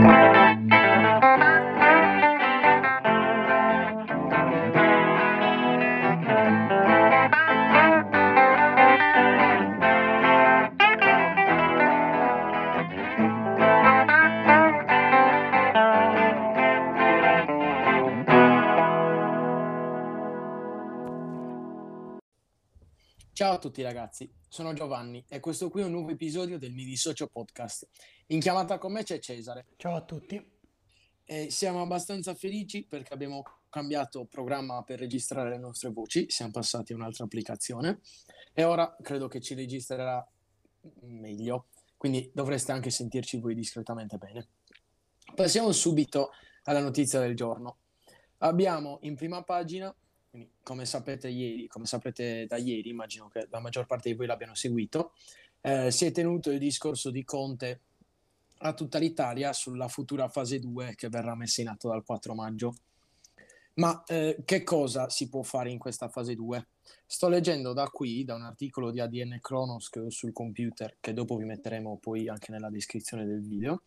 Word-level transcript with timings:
Ciao 0.00 0.29
tutti 23.60 23.82
ragazzi, 23.82 24.28
sono 24.48 24.72
Giovanni 24.72 25.22
e 25.28 25.38
questo 25.38 25.68
qui 25.68 25.82
è 25.82 25.84
un 25.84 25.92
nuovo 25.92 26.08
episodio 26.08 26.58
del 26.58 26.72
Mi 26.72 26.84
Dissocio 26.84 27.28
Podcast. 27.28 27.86
In 28.28 28.40
chiamata 28.40 28.78
con 28.78 28.90
me 28.90 29.02
c'è 29.02 29.18
Cesare. 29.18 29.66
Ciao 29.76 29.94
a 29.94 30.00
tutti. 30.00 30.42
E 31.24 31.50
siamo 31.50 31.82
abbastanza 31.82 32.34
felici 32.34 32.86
perché 32.86 33.12
abbiamo 33.12 33.42
cambiato 33.68 34.24
programma 34.24 34.82
per 34.82 34.98
registrare 34.98 35.50
le 35.50 35.58
nostre 35.58 35.90
voci, 35.90 36.24
siamo 36.30 36.50
passati 36.50 36.92
a 36.92 36.96
un'altra 36.96 37.24
applicazione 37.24 38.00
e 38.54 38.64
ora 38.64 38.96
credo 39.00 39.28
che 39.28 39.40
ci 39.40 39.54
registrerà 39.54 40.26
meglio, 41.02 41.66
quindi 41.98 42.30
dovreste 42.34 42.72
anche 42.72 42.88
sentirci 42.88 43.38
voi 43.38 43.54
discretamente 43.54 44.16
bene. 44.16 44.48
Passiamo 45.34 45.70
subito 45.70 46.30
alla 46.64 46.80
notizia 46.80 47.20
del 47.20 47.36
giorno. 47.36 47.76
Abbiamo 48.38 48.98
in 49.02 49.16
prima 49.16 49.42
pagina 49.42 49.94
quindi, 50.30 50.50
come 50.62 50.86
sapete 50.86 51.28
ieri, 51.28 51.66
come 51.66 51.86
saprete 51.86 52.46
da 52.46 52.56
ieri, 52.56 52.88
immagino 52.88 53.28
che 53.28 53.48
la 53.50 53.58
maggior 53.58 53.86
parte 53.86 54.10
di 54.10 54.14
voi 54.14 54.26
l'abbiano 54.26 54.54
seguito, 54.54 55.12
eh, 55.60 55.90
si 55.90 56.06
è 56.06 56.12
tenuto 56.12 56.50
il 56.50 56.58
discorso 56.58 57.10
di 57.10 57.24
Conte 57.24 57.80
a 58.58 58.72
tutta 58.72 58.98
l'Italia 58.98 59.52
sulla 59.52 59.88
futura 59.88 60.28
fase 60.28 60.60
2 60.60 60.94
che 60.94 61.08
verrà 61.08 61.34
messa 61.34 61.60
in 61.60 61.68
atto 61.68 61.88
dal 61.88 62.04
4 62.04 62.34
maggio. 62.34 62.74
Ma 63.74 64.04
eh, 64.04 64.36
che 64.44 64.62
cosa 64.62 65.08
si 65.08 65.28
può 65.28 65.42
fare 65.42 65.70
in 65.70 65.78
questa 65.78 66.08
fase 66.08 66.34
2? 66.34 66.66
Sto 67.06 67.28
leggendo 67.28 67.72
da 67.72 67.88
qui, 67.88 68.24
da 68.24 68.34
un 68.34 68.42
articolo 68.42 68.90
di 68.90 69.00
ADN 69.00 69.38
Kronos 69.40 69.88
che 69.88 70.00
ho 70.00 70.10
sul 70.10 70.32
computer, 70.32 70.96
che 71.00 71.12
dopo 71.12 71.36
vi 71.36 71.44
metteremo 71.44 71.98
poi 71.98 72.28
anche 72.28 72.52
nella 72.52 72.70
descrizione 72.70 73.24
del 73.24 73.40
video, 73.40 73.82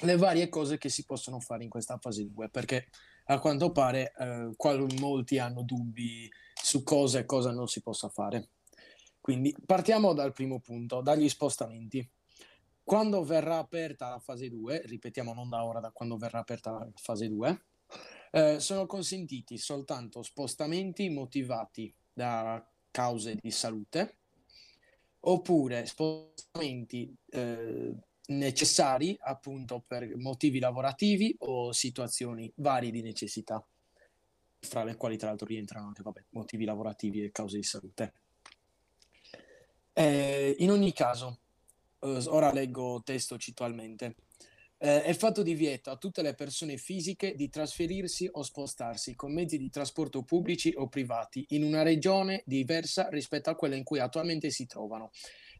le 0.00 0.16
varie 0.16 0.48
cose 0.48 0.76
che 0.76 0.88
si 0.88 1.04
possono 1.04 1.40
fare 1.40 1.62
in 1.62 1.70
questa 1.70 1.98
fase 1.98 2.26
2, 2.26 2.48
perché 2.50 2.88
a 3.26 3.38
quanto 3.38 3.72
pare 3.72 4.12
eh, 4.18 4.50
molti 4.98 5.38
hanno 5.38 5.62
dubbi 5.62 6.30
su 6.54 6.82
cosa 6.82 7.18
e 7.18 7.24
cosa 7.24 7.52
non 7.52 7.68
si 7.68 7.82
possa 7.82 8.08
fare. 8.08 8.48
Quindi 9.20 9.54
partiamo 9.64 10.12
dal 10.12 10.32
primo 10.32 10.60
punto, 10.60 11.00
dagli 11.00 11.28
spostamenti. 11.28 12.08
Quando 12.84 13.24
verrà 13.24 13.58
aperta 13.58 14.10
la 14.10 14.20
fase 14.20 14.48
2, 14.48 14.82
ripetiamo 14.86 15.34
non 15.34 15.48
da 15.48 15.64
ora, 15.64 15.80
da 15.80 15.90
quando 15.90 16.16
verrà 16.16 16.38
aperta 16.38 16.70
la 16.70 16.88
fase 16.94 17.28
2, 17.28 17.62
eh, 18.30 18.60
sono 18.60 18.86
consentiti 18.86 19.58
soltanto 19.58 20.22
spostamenti 20.22 21.08
motivati 21.08 21.92
da 22.12 22.64
cause 22.92 23.36
di 23.40 23.50
salute 23.50 24.18
oppure 25.20 25.86
spostamenti 25.86 27.12
eh, 27.30 27.94
necessari 28.28 29.16
appunto 29.20 29.82
per 29.86 30.16
motivi 30.16 30.58
lavorativi 30.58 31.34
o 31.40 31.72
situazioni 31.72 32.50
varie 32.56 32.90
di 32.90 33.02
necessità, 33.02 33.64
fra 34.60 34.84
le 34.84 34.96
quali 34.96 35.16
tra 35.16 35.28
l'altro 35.28 35.46
rientrano 35.46 35.86
anche 35.86 36.02
vabbè, 36.02 36.24
motivi 36.30 36.64
lavorativi 36.64 37.22
e 37.22 37.30
cause 37.30 37.56
di 37.56 37.62
salute. 37.62 38.12
Eh, 39.92 40.56
in 40.58 40.70
ogni 40.70 40.92
caso, 40.92 41.38
eh, 42.00 42.22
ora 42.26 42.52
leggo 42.52 43.02
testo 43.04 43.38
citualmente. 43.38 44.16
Eh, 44.78 45.04
è 45.04 45.14
fatto 45.14 45.42
divieto 45.42 45.90
a 45.90 45.96
tutte 45.96 46.20
le 46.20 46.34
persone 46.34 46.76
fisiche 46.76 47.34
di 47.34 47.48
trasferirsi 47.48 48.28
o 48.30 48.42
spostarsi 48.42 49.14
con 49.14 49.32
mezzi 49.32 49.56
di 49.56 49.70
trasporto 49.70 50.22
pubblici 50.22 50.74
o 50.76 50.86
privati 50.88 51.46
in 51.50 51.62
una 51.62 51.82
regione 51.82 52.42
diversa 52.44 53.08
rispetto 53.08 53.48
a 53.48 53.54
quella 53.54 53.74
in 53.74 53.84
cui 53.84 54.00
attualmente 54.00 54.50
si 54.50 54.66
trovano 54.66 55.12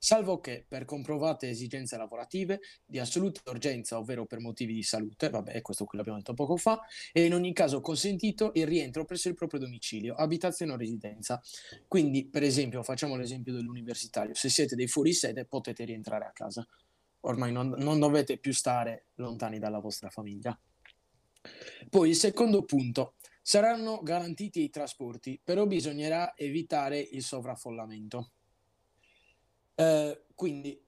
salvo 0.07 0.39
che 0.39 0.65
per 0.69 0.85
comprovate 0.85 1.49
esigenze 1.49 1.97
lavorative 1.97 2.61
di 2.85 3.01
assoluta 3.01 3.41
urgenza, 3.51 3.99
ovvero 3.99 4.25
per 4.25 4.39
motivi 4.39 4.73
di 4.73 4.85
salute, 4.85 5.31
vabbè, 5.31 5.61
questo 5.63 5.85
qui 5.85 5.99
l'abbiamo 5.99 6.19
detto 6.19 6.33
poco 6.33 6.57
fa, 6.57 6.81
e 7.13 7.25
in 7.25 7.35
ogni 7.35 7.53
caso 7.53 7.81
consentito 7.81 8.53
il 8.55 8.69
rientro 8.69 9.05
presso 9.05 9.27
il 9.27 9.35
proprio 9.35 9.59
domicilio, 9.59 10.15
abitazione 10.15 10.71
o 10.71 10.77
residenza. 10.77 11.43
Quindi, 11.89 12.25
per 12.25 12.45
esempio, 12.45 12.85
facciamo 12.85 13.17
l'esempio 13.17 13.53
dell'universitario, 13.53 14.33
se 14.35 14.49
siete 14.49 14.77
dei 14.77 14.87
fuori 14.87 15.13
sede 15.13 15.45
potete 15.45 15.85
rientrare 15.85 16.27
a 16.27 16.31
casa. 16.31 16.65
Ormai 17.23 17.51
non, 17.51 17.71
non 17.71 17.99
dovete 17.99 18.39
più 18.39 18.53
stare 18.53 19.07
lontani 19.17 19.59
dalla 19.59 19.81
vostra 19.81 20.09
famiglia. 20.09 20.57
Poi 21.91 22.11
il 22.11 22.15
secondo 22.15 22.63
punto, 22.63 23.17
saranno 23.43 24.01
garantiti 24.05 24.63
i 24.63 24.71
trasporti, 24.71 25.41
però 25.43 25.67
bisognerà 25.67 26.37
evitare 26.37 27.01
il 27.01 27.25
sovraffollamento. 27.25 28.31
Eh, 29.77 30.23
quindi 30.35 30.83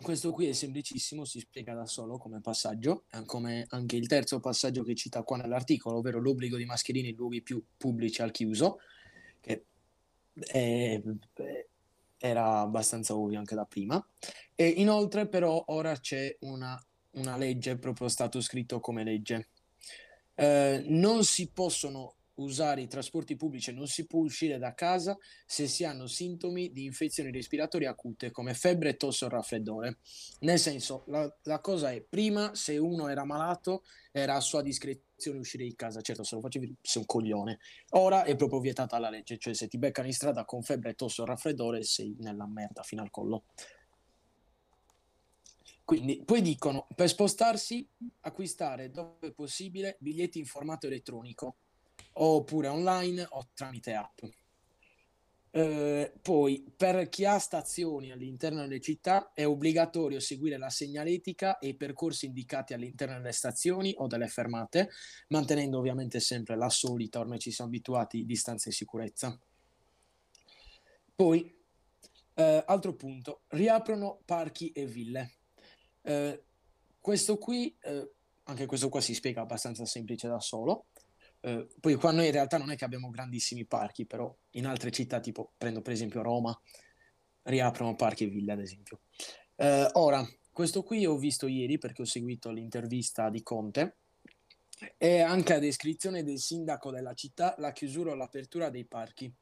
questo 0.00 0.32
qui 0.32 0.46
è 0.46 0.52
semplicissimo, 0.52 1.24
si 1.24 1.40
spiega 1.40 1.74
da 1.74 1.86
solo 1.86 2.18
come 2.18 2.40
passaggio, 2.40 3.04
come 3.26 3.66
anche 3.70 3.96
il 3.96 4.06
terzo 4.06 4.38
passaggio 4.38 4.84
che 4.84 4.94
cita 4.94 5.22
qua 5.22 5.38
nell'articolo, 5.38 5.98
ovvero 5.98 6.20
l'obbligo 6.20 6.56
di 6.56 6.64
mascherine 6.64 7.08
in 7.08 7.16
luoghi 7.16 7.42
più 7.42 7.62
pubblici 7.76 8.22
al 8.22 8.30
chiuso, 8.30 8.78
che 9.40 9.64
è, 10.34 11.02
era 12.18 12.60
abbastanza 12.60 13.16
ovvio 13.16 13.38
anche 13.38 13.54
da 13.54 13.64
prima. 13.64 14.04
E 14.54 14.66
inoltre 14.68 15.26
però 15.26 15.64
ora 15.68 15.96
c'è 15.98 16.36
una, 16.40 16.80
una 17.12 17.36
legge, 17.36 17.76
proprio 17.76 18.08
stato 18.08 18.40
scritto 18.40 18.80
come 18.80 19.02
legge. 19.02 19.48
Eh, 20.34 20.84
non 20.86 21.24
si 21.24 21.50
possono 21.50 22.17
usare 22.38 22.82
i 22.82 22.88
trasporti 22.88 23.36
pubblici 23.36 23.70
e 23.70 23.72
non 23.72 23.86
si 23.86 24.06
può 24.06 24.20
uscire 24.20 24.58
da 24.58 24.74
casa 24.74 25.16
se 25.46 25.66
si 25.66 25.84
hanno 25.84 26.06
sintomi 26.06 26.72
di 26.72 26.84
infezioni 26.84 27.30
respiratorie 27.30 27.86
acute 27.86 28.30
come 28.30 28.54
febbre, 28.54 28.96
tosse 28.96 29.24
o 29.24 29.28
raffreddore. 29.28 29.98
Nel 30.40 30.58
senso, 30.58 31.04
la, 31.06 31.32
la, 31.44 31.60
cosa 31.60 31.90
è, 31.90 32.00
prima 32.00 32.54
se 32.54 32.76
uno 32.76 33.08
era 33.08 33.24
malato 33.24 33.82
era 34.12 34.34
a 34.34 34.40
sua 34.40 34.62
discrezione 34.62 35.38
uscire 35.38 35.64
di 35.64 35.74
casa, 35.74 36.00
certo 36.00 36.22
se 36.22 36.34
lo 36.34 36.40
facevi 36.40 36.76
sei 36.80 37.02
un 37.02 37.06
coglione. 37.06 37.58
Ora 37.90 38.24
è 38.24 38.36
proprio 38.36 38.60
vietata 38.60 38.98
la 38.98 39.10
legge, 39.10 39.38
cioè 39.38 39.54
se 39.54 39.68
ti 39.68 39.78
beccano 39.78 40.06
in 40.06 40.14
strada 40.14 40.44
con 40.44 40.62
febbre, 40.62 40.94
tosse 40.94 41.22
o 41.22 41.24
raffreddore 41.24 41.82
sei 41.82 42.14
nella 42.18 42.46
merda 42.46 42.82
fino 42.82 43.02
al 43.02 43.10
collo. 43.10 43.44
Quindi 45.84 46.22
poi 46.22 46.42
dicono 46.42 46.86
per 46.94 47.08
spostarsi 47.08 47.88
acquistare 48.20 48.90
dove 48.90 49.32
possibile 49.32 49.96
biglietti 50.00 50.38
in 50.38 50.44
formato 50.44 50.86
elettronico 50.86 51.56
oppure 52.24 52.68
online 52.68 53.26
o 53.28 53.48
tramite 53.54 53.94
app. 53.94 54.20
Eh, 55.50 56.12
poi, 56.20 56.64
per 56.76 57.08
chi 57.08 57.24
ha 57.24 57.38
stazioni 57.38 58.12
all'interno 58.12 58.60
delle 58.60 58.80
città, 58.80 59.32
è 59.32 59.46
obbligatorio 59.46 60.20
seguire 60.20 60.58
la 60.58 60.70
segnaletica 60.70 61.58
e 61.58 61.68
i 61.68 61.74
percorsi 61.74 62.26
indicati 62.26 62.74
all'interno 62.74 63.16
delle 63.16 63.32
stazioni 63.32 63.94
o 63.96 64.06
delle 64.06 64.28
fermate, 64.28 64.90
mantenendo 65.28 65.78
ovviamente 65.78 66.20
sempre 66.20 66.56
la 66.56 66.68
solita, 66.68 67.18
ormai 67.18 67.38
ci 67.38 67.50
siamo 67.50 67.70
abituati, 67.70 68.24
distanza 68.24 68.68
e 68.68 68.72
sicurezza. 68.72 69.40
Poi, 71.14 71.56
eh, 72.34 72.62
altro 72.66 72.94
punto, 72.94 73.42
riaprono 73.48 74.20
parchi 74.24 74.70
e 74.70 74.86
ville. 74.86 75.32
Eh, 76.02 76.44
questo 77.00 77.38
qui, 77.38 77.76
eh, 77.80 78.12
anche 78.44 78.66
questo 78.66 78.88
qua 78.88 79.00
si 79.00 79.14
spiega 79.14 79.40
abbastanza 79.40 79.84
semplice 79.84 80.28
da 80.28 80.38
solo. 80.38 80.86
Eh, 81.40 81.68
poi 81.80 81.94
qua 81.94 82.12
noi 82.12 82.26
in 82.26 82.32
realtà 82.32 82.58
non 82.58 82.70
è 82.70 82.76
che 82.76 82.84
abbiamo 82.84 83.10
grandissimi 83.10 83.64
parchi, 83.64 84.06
però 84.06 84.34
in 84.52 84.66
altre 84.66 84.90
città, 84.90 85.20
tipo 85.20 85.52
prendo 85.56 85.82
per 85.82 85.92
esempio 85.92 86.22
Roma, 86.22 86.58
riaprono 87.42 87.94
parchi 87.94 88.24
e 88.24 88.28
ville 88.28 88.52
ad 88.52 88.60
esempio. 88.60 89.00
Eh, 89.56 89.88
ora, 89.92 90.26
questo 90.52 90.82
qui 90.82 91.06
ho 91.06 91.16
visto 91.16 91.46
ieri 91.46 91.78
perché 91.78 92.02
ho 92.02 92.06
seguito 92.06 92.50
l'intervista 92.50 93.30
di 93.30 93.42
Conte 93.42 93.96
e 94.96 95.20
anche 95.20 95.54
a 95.54 95.58
descrizione 95.58 96.22
del 96.22 96.38
sindaco 96.38 96.90
della 96.90 97.14
città 97.14 97.54
la 97.58 97.72
chiusura 97.72 98.12
o 98.12 98.14
l'apertura 98.14 98.70
dei 98.70 98.84
parchi. 98.84 99.32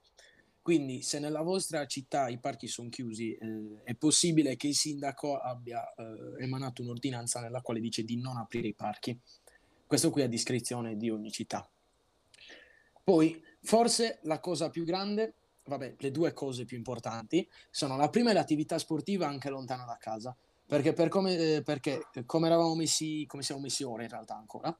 Quindi 0.63 1.03
se 1.03 1.21
nella 1.21 1.43
vostra 1.43 1.87
città 1.87 2.29
i 2.29 2.39
parchi 2.39 2.67
sono 2.67 2.89
chiusi, 2.89 3.33
eh, 3.35 3.83
è 3.85 3.95
possibile 3.95 4.57
che 4.57 4.67
il 4.67 4.75
sindaco 4.75 5.39
abbia 5.39 5.95
eh, 5.95 6.43
emanato 6.43 6.83
un'ordinanza 6.83 7.41
nella 7.41 7.61
quale 7.61 7.79
dice 7.79 8.03
di 8.03 8.21
non 8.21 8.37
aprire 8.37 8.69
i 8.69 8.75
parchi. 8.75 9.17
Questo 9.87 10.11
qui 10.11 10.23
è 10.23 10.25
a 10.25 10.29
discrezione 10.29 10.97
di 10.97 11.09
ogni 11.09 11.31
città. 11.31 11.71
Poi, 13.07 13.41
forse 13.63 14.19
la 14.23 14.41
cosa 14.41 14.69
più 14.69 14.83
grande, 14.83 15.35
vabbè, 15.67 15.95
le 15.99 16.11
due 16.11 16.33
cose 16.33 16.65
più 16.65 16.77
importanti 16.77 17.49
sono 17.71 17.97
la 17.97 18.11
prima 18.11 18.31
è 18.31 18.33
l'attività 18.33 18.81
sportiva 18.81 19.29
anche 19.29 19.49
lontana 19.49 19.85
da 19.85 19.97
casa, 19.97 20.37
perché 20.67 20.93
per 20.93 21.07
come, 21.07 21.37
eh, 21.37 21.63
perché 21.63 22.09
come 22.27 22.49
eravamo 22.49 22.75
messi, 22.75 23.25
come 23.29 23.45
siamo 23.45 23.61
messi 23.61 23.85
ora 23.85 24.03
in 24.03 24.09
realtà 24.09 24.35
ancora, 24.35 24.77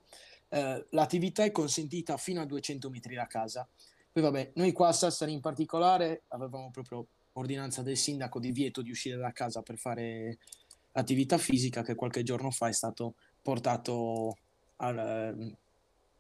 eh, 0.49 0.87
l'attività 0.91 1.45
è 1.45 1.53
consentita 1.53 2.17
fino 2.17 2.41
a 2.41 2.47
200 2.47 2.91
metri 2.91 3.15
da 3.15 3.29
casa. 3.29 3.65
Poi 4.11 4.23
vabbè, 4.25 4.51
noi 4.57 4.73
qua 4.73 4.89
a 4.89 4.93
Sassari 4.93 5.31
in 5.31 5.41
particolare 5.41 6.23
avevamo 6.31 6.73
proprio 6.73 7.07
ordinanza 7.35 7.83
del 7.83 7.97
sindaco 7.97 8.41
di 8.41 8.51
vieto 8.51 8.83
di 8.83 8.91
uscire 8.91 9.19
da 9.19 9.31
casa 9.31 9.63
per 9.63 9.79
fare 9.79 10.39
attività 10.95 11.39
fisica 11.39 11.85
che 11.85 11.95
qualche 11.95 12.25
giorno 12.25 12.51
fa 12.51 12.67
è 12.67 12.73
stato 12.73 13.15
portato 13.41 14.37
al, 14.79 15.55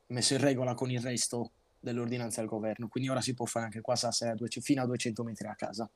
messo 0.06 0.34
in 0.34 0.40
regola 0.40 0.74
con 0.74 0.88
il 0.88 1.00
resto 1.00 1.50
dell'ordinanza 1.86 2.40
del 2.40 2.48
governo, 2.48 2.88
quindi 2.88 3.08
ora 3.08 3.20
si 3.20 3.34
può 3.34 3.46
fare 3.46 3.66
anche 3.66 3.80
qua 3.80 3.94
200, 3.94 4.60
fino 4.60 4.82
a 4.82 4.86
200 4.86 5.22
metri 5.22 5.46
a 5.46 5.54
casa. 5.54 5.88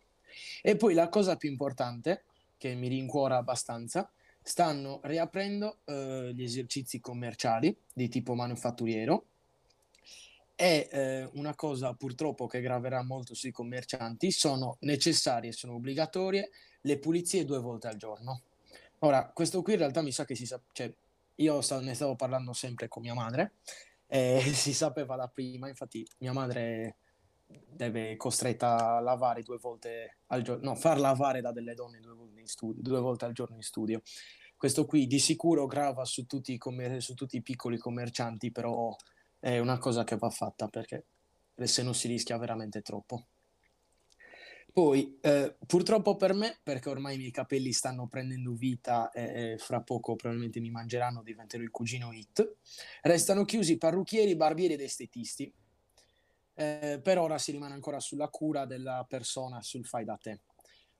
E 0.63 0.77
poi 0.77 0.95
la 0.95 1.09
cosa 1.09 1.37
più 1.37 1.51
importante, 1.51 2.23
che 2.57 2.75
mi 2.75 2.89
rincuora 2.89 3.37
abbastanza, 3.37 4.09
stanno 4.43 5.01
riaprendo 5.03 5.79
eh, 5.85 6.33
gli 6.35 6.43
esercizi 6.43 7.01
commerciali 7.01 7.77
di 7.93 8.09
tipo 8.09 8.35
manufatturiero 8.35 9.25
e 10.55 10.89
eh, 10.91 11.29
una 11.33 11.55
cosa 11.55 11.93
purtroppo 11.95 12.47
che 12.47 12.61
graverà 12.61 13.03
molto 13.03 13.35
sui 13.35 13.51
commercianti 13.51 14.31
sono 14.31 14.77
necessarie, 14.81 15.53
sono 15.53 15.75
obbligatorie 15.75 16.51
le 16.83 16.99
pulizie 16.99 17.45
due 17.45 17.59
volte 17.59 17.89
al 17.89 17.97
giorno. 17.97 18.43
Ora, 19.01 19.31
questo 19.35 19.63
qui 19.63 19.73
in 19.73 19.79
realtà 19.79 20.03
mi 20.03 20.13
sa 20.13 20.25
che 20.25 20.35
si 20.35 20.47
sa, 20.47 20.61
cioè, 20.73 20.93
io 21.37 21.61
sta, 21.63 21.81
ne 21.81 21.95
stavo 21.95 22.15
parlando 22.15 22.53
sempre 22.53 22.89
con 22.89 23.03
mia 23.03 23.15
madre 23.15 23.53
e 24.13 24.41
si 24.53 24.75
sapeva 24.75 25.15
da 25.15 25.29
prima, 25.29 25.69
infatti 25.69 26.05
mia 26.19 26.33
madre 26.33 26.97
deve 27.47 28.17
costretta 28.17 28.97
a 28.97 29.01
lavare 29.01 29.43
due 29.43 29.59
volte 29.59 30.19
al 30.27 30.43
giorno, 30.43 30.71
no, 30.71 30.75
far 30.75 30.99
lavare 30.99 31.41
da 31.41 31.53
delle 31.53 31.75
donne 31.75 32.01
due 32.01 32.15
volte, 32.15 32.47
studio, 32.47 32.83
due 32.83 33.01
volte 33.01 33.25
al 33.25 33.33
giorno 33.33 33.55
in 33.55 33.63
studio. 33.63 34.03
Questo 34.57 34.85
qui 34.85 35.07
di 35.07 35.19
sicuro 35.21 35.67
grava 35.67 36.05
su 36.05 36.27
tutti, 36.27 36.59
commer- 36.59 37.01
su 37.01 37.15
tutti 37.15 37.37
i 37.37 37.43
piccoli 37.43 37.79
commercianti, 37.79 38.51
però 38.51 38.95
è 39.39 39.59
una 39.59 39.79
cosa 39.79 40.05
che 40.05 40.17
va 40.17 40.29
fatta 40.29 40.69
perché 40.69 41.07
se 41.63 41.83
no 41.83 41.93
si 41.93 42.09
rischia 42.09 42.37
veramente 42.37 42.83
troppo. 42.83 43.27
Poi, 44.73 45.19
eh, 45.21 45.57
purtroppo 45.67 46.17
per 46.17 46.33
me, 46.33 46.61
perché 46.63 46.89
ormai 46.89 47.15
i 47.15 47.19
miei 47.19 47.31
capelli 47.31 47.73
stanno 47.73 48.07
prendendo 48.07 48.53
vita 48.55 49.11
e, 49.11 49.53
e 49.53 49.59
fra 49.59 49.81
poco 49.81 50.17
probabilmente 50.17 50.61
mi 50.61 50.71
mangeranno, 50.71 51.23
diventerò 51.23 51.63
il 51.63 51.71
cugino 51.71 52.13
Hit, 52.13 52.57
restano 53.03 53.45
chiusi 53.45 53.79
parrucchieri, 53.79 54.37
barbieri 54.37 54.75
ed 54.75 54.81
estetisti. 54.81 55.53
Eh, 56.55 57.01
per 57.03 57.19
ora 57.19 57.39
si 57.39 57.53
rimane 57.53 57.75
ancora 57.75 58.01
sulla 58.01 58.29
cura 58.29 58.67
della 58.67 59.05
persona, 59.09 59.63
sul 59.63 59.87
fai 59.87 60.05
da 60.05 60.17
te. 60.17 60.41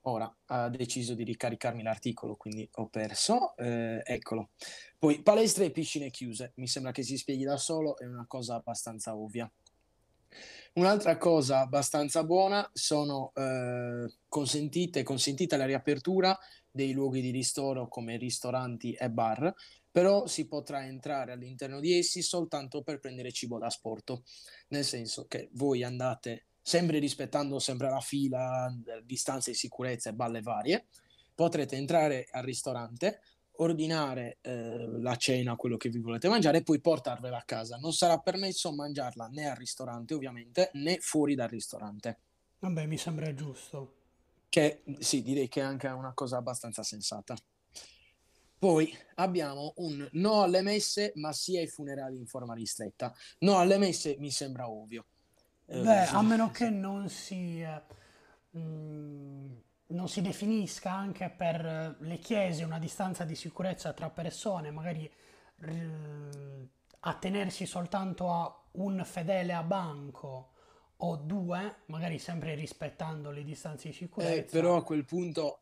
Ora 0.05 0.35
ha 0.47 0.67
deciso 0.69 1.13
di 1.13 1.23
ricaricarmi 1.23 1.83
l'articolo, 1.83 2.35
quindi 2.35 2.67
ho 2.73 2.87
perso. 2.87 3.55
Eh, 3.55 4.01
eccolo. 4.03 4.49
Poi 4.97 5.21
palestre 5.21 5.65
e 5.65 5.71
piscine 5.71 6.09
chiuse. 6.09 6.53
Mi 6.55 6.67
sembra 6.67 6.91
che 6.91 7.03
si 7.03 7.17
spieghi 7.17 7.43
da 7.43 7.57
solo, 7.57 7.97
è 7.97 8.05
una 8.05 8.25
cosa 8.27 8.55
abbastanza 8.55 9.15
ovvia. 9.15 9.51
Un'altra 10.73 11.17
cosa 11.17 11.59
abbastanza 11.59 12.23
buona 12.23 12.69
sono 12.73 13.33
eh, 13.35 14.09
consentite, 14.27 15.03
consentita 15.03 15.57
la 15.57 15.65
riapertura 15.65 16.37
dei 16.69 16.93
luoghi 16.93 17.21
di 17.21 17.31
ristoro 17.31 17.87
come 17.89 18.17
ristoranti 18.17 18.93
e 18.93 19.09
bar, 19.09 19.53
però 19.91 20.25
si 20.25 20.47
potrà 20.47 20.85
entrare 20.85 21.33
all'interno 21.33 21.81
di 21.81 21.97
essi 21.97 22.21
soltanto 22.21 22.81
per 22.81 22.99
prendere 22.99 23.33
cibo 23.33 23.59
da 23.59 23.69
sporto, 23.69 24.23
nel 24.69 24.85
senso 24.85 25.25
che 25.27 25.49
voi 25.53 25.83
andate 25.83 26.45
sempre 26.61 26.99
rispettando 26.99 27.59
sempre 27.59 27.89
la 27.89 27.99
fila, 27.99 28.73
distanze 29.03 29.51
di 29.51 29.57
sicurezza 29.57 30.09
e 30.09 30.13
balle 30.13 30.41
varie, 30.41 30.85
potrete 31.35 31.75
entrare 31.75 32.27
al 32.31 32.43
ristorante, 32.43 33.19
ordinare 33.61 34.37
eh, 34.41 34.87
la 34.99 35.15
cena, 35.15 35.55
quello 35.55 35.77
che 35.77 35.89
vi 35.89 35.99
volete 35.99 36.27
mangiare 36.27 36.59
e 36.59 36.63
poi 36.63 36.81
portarvela 36.81 37.37
a 37.37 37.43
casa. 37.43 37.77
Non 37.77 37.93
sarà 37.93 38.17
permesso 38.19 38.73
mangiarla 38.73 39.27
né 39.27 39.49
al 39.49 39.55
ristorante, 39.55 40.13
ovviamente, 40.13 40.71
né 40.73 40.97
fuori 40.99 41.35
dal 41.35 41.47
ristorante. 41.47 42.19
Vabbè, 42.59 42.85
mi 42.85 42.97
sembra 42.97 43.33
giusto. 43.33 43.95
Che 44.49 44.83
sì, 44.99 45.21
direi 45.21 45.47
che 45.47 45.61
è 45.61 45.63
anche 45.63 45.87
una 45.87 46.13
cosa 46.13 46.37
abbastanza 46.37 46.83
sensata. 46.83 47.35
Poi 48.59 48.95
abbiamo 49.15 49.73
un 49.77 50.07
no 50.13 50.43
alle 50.43 50.61
messe, 50.61 51.13
ma 51.15 51.31
sì 51.31 51.57
ai 51.57 51.67
funerali 51.67 52.17
in 52.17 52.27
forma 52.27 52.53
ristretta. 52.53 53.13
No 53.39 53.57
alle 53.57 53.77
messe 53.77 54.17
mi 54.19 54.29
sembra 54.29 54.69
ovvio. 54.69 55.05
Eh, 55.65 55.81
Beh, 55.81 56.05
a 56.05 56.21
meno 56.21 56.49
che 56.51 56.69
non 56.69 57.09
si... 57.09 57.61
Eh, 57.61 57.81
mm, 58.57 59.51
non 59.91 60.07
si 60.07 60.21
definisca 60.21 60.91
anche 60.91 61.29
per 61.29 61.97
le 61.99 62.17
chiese 62.17 62.63
una 62.63 62.79
distanza 62.79 63.23
di 63.23 63.35
sicurezza 63.35 63.93
tra 63.93 64.09
persone, 64.09 64.71
magari 64.71 65.09
eh, 65.61 66.69
attenersi 66.99 67.65
soltanto 67.65 68.31
a 68.31 68.63
un 68.73 69.03
fedele 69.05 69.53
a 69.53 69.63
banco 69.63 70.49
o 70.97 71.15
due, 71.15 71.77
magari 71.87 72.19
sempre 72.19 72.55
rispettando 72.55 73.31
le 73.31 73.43
distanze 73.43 73.89
di 73.89 73.93
sicurezza. 73.93 74.33
Eh, 74.33 74.43
però 74.43 74.77
a 74.77 74.83
quel 74.83 75.05
punto 75.05 75.61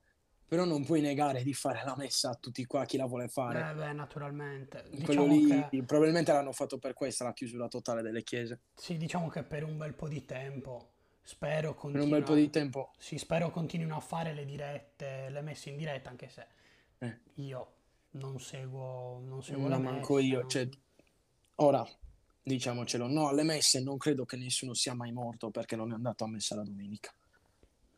però 0.49 0.65
non 0.65 0.83
puoi 0.83 0.99
negare 0.99 1.43
di 1.43 1.53
fare 1.53 1.83
la 1.85 1.93
messa 1.95 2.31
a 2.31 2.35
tutti 2.35 2.65
qua 2.65 2.83
chi 2.83 2.97
la 2.97 3.05
vuole 3.05 3.27
fare. 3.27 3.69
Eh 3.69 3.73
beh, 3.75 3.93
naturalmente. 3.93 4.83
Diciamo 4.89 5.27
lì 5.27 5.47
che... 5.69 5.83
probabilmente 5.83 6.31
l'hanno 6.31 6.53
fatto 6.53 6.79
per 6.79 6.93
questa 6.93 7.23
la 7.23 7.33
chiusura 7.33 7.67
totale 7.67 8.01
delle 8.01 8.23
chiese. 8.23 8.61
Sì, 8.73 8.97
diciamo 8.97 9.27
che 9.27 9.43
per 9.43 9.63
un 9.63 9.77
bel 9.77 9.93
po' 9.93 10.07
di 10.07 10.25
tempo 10.25 10.93
Spero 11.29 11.75
continua... 11.75 12.07
Per 12.07 12.11
un 12.11 12.19
bel 12.19 12.23
po' 12.23 12.33
di 12.33 12.49
tempo. 12.49 12.91
Sì, 12.97 13.19
spero 13.19 13.51
continuino 13.51 13.95
a 13.95 13.99
fare 13.99 14.33
le 14.33 14.45
dirette, 14.45 15.29
le 15.29 15.41
messe 15.41 15.69
in 15.69 15.77
diretta, 15.77 16.09
anche 16.09 16.27
se 16.27 16.47
eh. 16.97 17.19
io 17.35 17.73
non 18.13 18.39
seguo, 18.39 19.19
non 19.19 19.43
seguo 19.43 19.67
non 19.67 19.69
la 19.69 19.77
manco 19.77 20.17
io. 20.17 20.39
Non... 20.39 20.49
Cioè, 20.49 20.67
ora, 21.57 21.87
diciamocelo, 22.41 23.05
no, 23.05 23.27
alle 23.27 23.43
messe 23.43 23.79
non 23.79 23.99
credo 23.99 24.25
che 24.25 24.37
nessuno 24.37 24.73
sia 24.73 24.95
mai 24.95 25.11
morto 25.11 25.51
perché 25.51 25.75
non 25.75 25.91
è 25.91 25.93
andato 25.93 26.23
a 26.23 26.27
messa 26.27 26.55
la 26.55 26.63
domenica. 26.63 27.13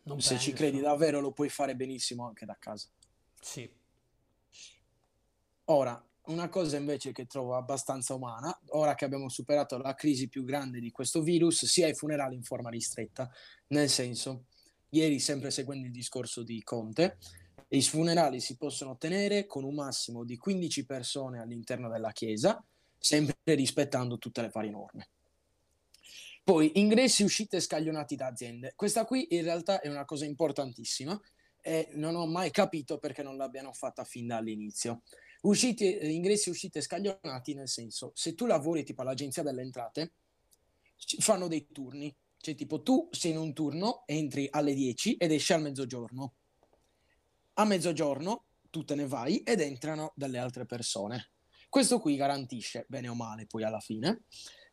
Non 0.03 0.19
Se 0.19 0.33
penso. 0.33 0.43
ci 0.43 0.51
credi 0.51 0.81
davvero 0.81 1.21
lo 1.21 1.31
puoi 1.31 1.47
fare 1.47 1.73
benissimo 1.73 2.27
anche 2.27 2.45
da 2.45 2.57
casa. 2.59 2.89
Sì. 3.39 3.73
Ora, 5.65 6.05
una 6.25 6.49
cosa 6.49 6.77
invece 6.77 7.11
che 7.11 7.25
trovo 7.25 7.55
abbastanza 7.55 8.13
umana, 8.13 8.57
ora 8.69 8.95
che 8.95 9.05
abbiamo 9.05 9.29
superato 9.29 9.77
la 9.77 9.95
crisi 9.95 10.29
più 10.29 10.43
grande 10.43 10.79
di 10.79 10.91
questo 10.91 11.21
virus, 11.21 11.65
sia 11.65 11.87
i 11.87 11.95
funerali 11.95 12.35
in 12.35 12.43
forma 12.43 12.69
ristretta. 12.69 13.29
Nel 13.67 13.89
senso, 13.89 14.45
ieri, 14.89 15.19
sempre 15.19 15.51
seguendo 15.51 15.87
il 15.87 15.91
discorso 15.91 16.43
di 16.43 16.61
Conte, 16.63 17.17
i 17.69 17.81
funerali 17.81 18.39
si 18.39 18.57
possono 18.57 18.97
tenere 18.97 19.45
con 19.45 19.63
un 19.63 19.75
massimo 19.75 20.23
di 20.23 20.37
15 20.37 20.85
persone 20.85 21.39
all'interno 21.39 21.89
della 21.89 22.11
chiesa, 22.11 22.63
sempre 22.97 23.35
rispettando 23.43 24.17
tutte 24.17 24.41
le 24.41 24.49
varie 24.49 24.71
norme. 24.71 25.09
Poi 26.43 26.79
ingressi, 26.79 27.23
uscite 27.23 27.59
scaglionati 27.59 28.15
da 28.15 28.27
aziende. 28.27 28.73
Questa 28.75 29.05
qui 29.05 29.27
in 29.31 29.43
realtà 29.43 29.79
è 29.79 29.87
una 29.87 30.05
cosa 30.05 30.25
importantissima 30.25 31.19
e 31.61 31.89
non 31.93 32.15
ho 32.15 32.25
mai 32.25 32.51
capito 32.51 32.97
perché 32.97 33.23
non 33.23 33.37
l'abbiano 33.37 33.71
fatta 33.73 34.03
fin 34.03 34.27
dall'inizio. 34.27 35.03
Uscite, 35.41 35.99
eh, 35.99 36.09
ingressi 36.09 36.49
e 36.49 36.51
uscite 36.51 36.81
scaglionati, 36.81 37.53
nel 37.53 37.67
senso, 37.67 38.11
se 38.13 38.35
tu 38.35 38.45
lavori 38.45 38.83
tipo 38.83 39.01
all'agenzia 39.01 39.43
delle 39.43 39.61
entrate, 39.61 40.13
fanno 41.19 41.47
dei 41.47 41.67
turni. 41.71 42.15
Cioè, 42.37 42.55
tipo, 42.55 42.81
tu 42.81 43.07
sei 43.11 43.31
in 43.31 43.37
un 43.37 43.53
turno, 43.53 44.03
entri 44.05 44.47
alle 44.51 44.73
10 44.73 45.15
ed 45.15 45.31
esci 45.31 45.53
al 45.53 45.61
mezzogiorno. 45.61 46.33
A 47.53 47.65
mezzogiorno 47.65 48.45
tu 48.69 48.83
te 48.83 48.95
ne 48.95 49.05
vai 49.05 49.39
ed 49.39 49.59
entrano 49.59 50.13
delle 50.15 50.39
altre 50.39 50.65
persone. 50.65 51.31
Questo 51.69 51.99
qui 51.99 52.15
garantisce, 52.15 52.85
bene 52.87 53.07
o 53.07 53.15
male, 53.15 53.45
poi 53.45 53.63
alla 53.63 53.79
fine, 53.79 54.23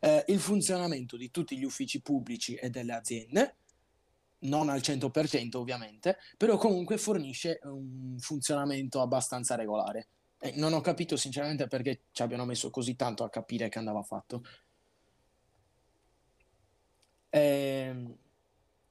eh, 0.01 0.25
il 0.29 0.41
funzionamento 0.41 1.17
di 1.17 1.31
tutti 1.31 1.57
gli 1.57 1.65
uffici 1.65 2.01
pubblici 2.01 2.55
e 2.55 2.71
delle 2.71 2.93
aziende, 2.93 3.57
non 4.41 4.69
al 4.69 4.81
100% 4.81 5.59
ovviamente, 5.59 6.19
però 6.37 6.57
comunque 6.57 6.99
fornisce 6.99 7.61
un 7.65 8.17
funzionamento 8.19 9.01
abbastanza 9.01 9.55
regolare. 9.55 10.09
Eh, 10.41 10.53
non 10.57 10.73
ho 10.73 10.81
capito 10.81 11.17
sinceramente 11.17 11.67
perché 11.67 12.03
ci 12.13 12.23
abbiano 12.23 12.45
messo 12.45 12.71
così 12.71 12.95
tanto 12.95 13.25
a 13.25 13.31
capire 13.31 13.69
che 13.69 13.79
andava 13.79 14.03
fatto. 14.03 14.43
Eh, 17.31 18.07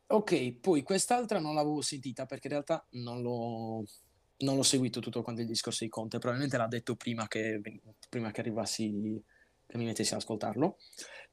ok, 0.08 0.54
poi 0.60 0.84
quest'altra 0.84 1.40
non 1.40 1.56
l'avevo 1.56 1.82
sentita 1.82 2.26
perché 2.26 2.48
in 2.48 2.54
realtà 2.54 2.86
non 2.92 3.22
l'ho, 3.22 3.84
non 4.40 4.56
l'ho 4.56 4.64
seguito 4.64 5.00
tutto 5.00 5.22
quanto 5.22 5.42
il 5.42 5.48
discorso 5.48 5.84
di 5.84 5.90
Conte. 5.90 6.20
Probabilmente 6.20 6.58
l'ha 6.58 6.68
detto 6.68 6.96
prima 6.96 7.28
che, 7.28 7.62
prima 8.10 8.32
che 8.32 8.42
arrivassi, 8.42 9.24
che 9.66 9.78
mi 9.78 9.86
mettessi 9.86 10.14
ad 10.14 10.20
ascoltarlo. 10.20 10.78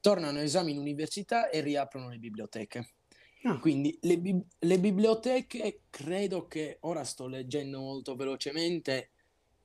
Tornano 0.00 0.38
esami 0.38 0.72
in 0.72 0.78
università 0.78 1.50
e 1.50 1.60
riaprono 1.60 2.08
le 2.08 2.18
biblioteche. 2.18 2.94
Ah. 3.42 3.58
Quindi 3.58 3.98
le, 4.02 4.18
bi- 4.18 4.46
le 4.60 4.78
biblioteche 4.78 5.82
credo 5.90 6.46
che 6.46 6.78
ora 6.82 7.04
sto 7.04 7.26
leggendo 7.26 7.80
molto 7.80 8.14
velocemente 8.14 9.10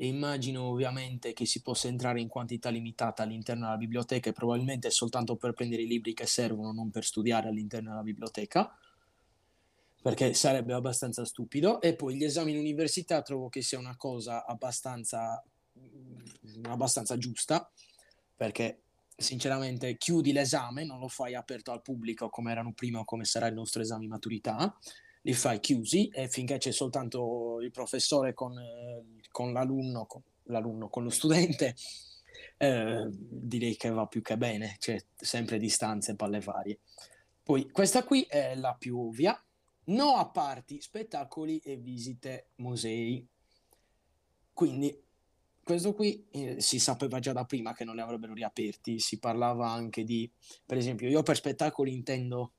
e 0.01 0.07
immagino 0.07 0.63
ovviamente 0.63 1.33
che 1.33 1.45
si 1.45 1.61
possa 1.61 1.89
entrare 1.89 2.21
in 2.21 2.29
quantità 2.29 2.69
limitata 2.69 3.23
all'interno 3.23 3.65
della 3.65 3.75
biblioteca 3.75 4.29
e 4.29 4.33
probabilmente 4.33 4.91
soltanto 4.91 5.35
per 5.35 5.51
prendere 5.51 5.81
i 5.81 5.87
libri 5.87 6.13
che 6.13 6.25
servono, 6.25 6.71
non 6.71 6.89
per 6.89 7.03
studiare 7.03 7.49
all'interno 7.49 7.89
della 7.89 8.01
biblioteca, 8.01 8.73
perché 10.01 10.33
sarebbe 10.33 10.71
abbastanza 10.71 11.25
stupido. 11.25 11.81
E 11.81 11.95
poi 11.95 12.15
gli 12.15 12.23
esami 12.23 12.51
in 12.51 12.59
università 12.59 13.21
trovo 13.21 13.49
che 13.49 13.61
sia 13.61 13.77
una 13.77 13.97
cosa 13.97 14.45
abbastanza, 14.45 15.43
abbastanza 16.61 17.17
giusta, 17.17 17.69
perché 18.37 18.83
sinceramente 19.17 19.97
chiudi 19.97 20.31
l'esame, 20.31 20.85
non 20.85 20.99
lo 20.99 21.09
fai 21.09 21.35
aperto 21.35 21.73
al 21.73 21.81
pubblico 21.81 22.29
come 22.29 22.51
erano 22.51 22.71
prima 22.71 22.99
o 22.99 23.03
come 23.03 23.25
sarà 23.25 23.47
il 23.47 23.53
nostro 23.53 23.81
esame 23.81 24.03
di 24.03 24.07
maturità, 24.07 24.73
li 25.21 25.33
fai 25.33 25.59
chiusi 25.59 26.07
e 26.07 26.27
finché 26.29 26.57
c'è 26.57 26.71
soltanto 26.71 27.59
il 27.61 27.71
professore 27.71 28.33
con, 28.33 28.57
eh, 28.57 29.03
con 29.31 29.51
l'alunno, 29.51 30.05
con, 30.05 30.21
l'alunno, 30.43 30.89
con 30.89 31.03
lo 31.03 31.09
studente, 31.09 31.75
eh, 32.57 33.07
direi 33.09 33.75
che 33.75 33.89
va 33.89 34.05
più 34.07 34.21
che 34.21 34.37
bene, 34.37 34.75
c'è 34.79 35.01
sempre 35.15 35.57
distanze, 35.57 36.15
palle 36.15 36.39
varie. 36.39 36.79
Poi 37.43 37.69
questa 37.71 38.03
qui 38.03 38.23
è 38.23 38.55
la 38.55 38.75
più 38.77 38.99
ovvia, 38.99 39.41
no 39.85 40.15
a 40.15 40.29
parti, 40.29 40.81
spettacoli 40.81 41.57
e 41.59 41.77
visite 41.77 42.49
musei. 42.55 43.25
Quindi 44.53 45.03
questo 45.63 45.93
qui 45.93 46.25
eh, 46.31 46.59
si 46.61 46.79
sapeva 46.79 47.19
già 47.19 47.31
da 47.31 47.45
prima 47.45 47.73
che 47.73 47.83
non 47.83 47.95
li 47.95 48.01
avrebbero 48.01 48.33
riaperti, 48.33 48.99
si 48.99 49.19
parlava 49.19 49.69
anche 49.69 50.03
di, 50.03 50.29
per 50.65 50.77
esempio, 50.77 51.07
io 51.07 51.23
per 51.23 51.35
spettacoli 51.35 51.93
intendo 51.93 52.53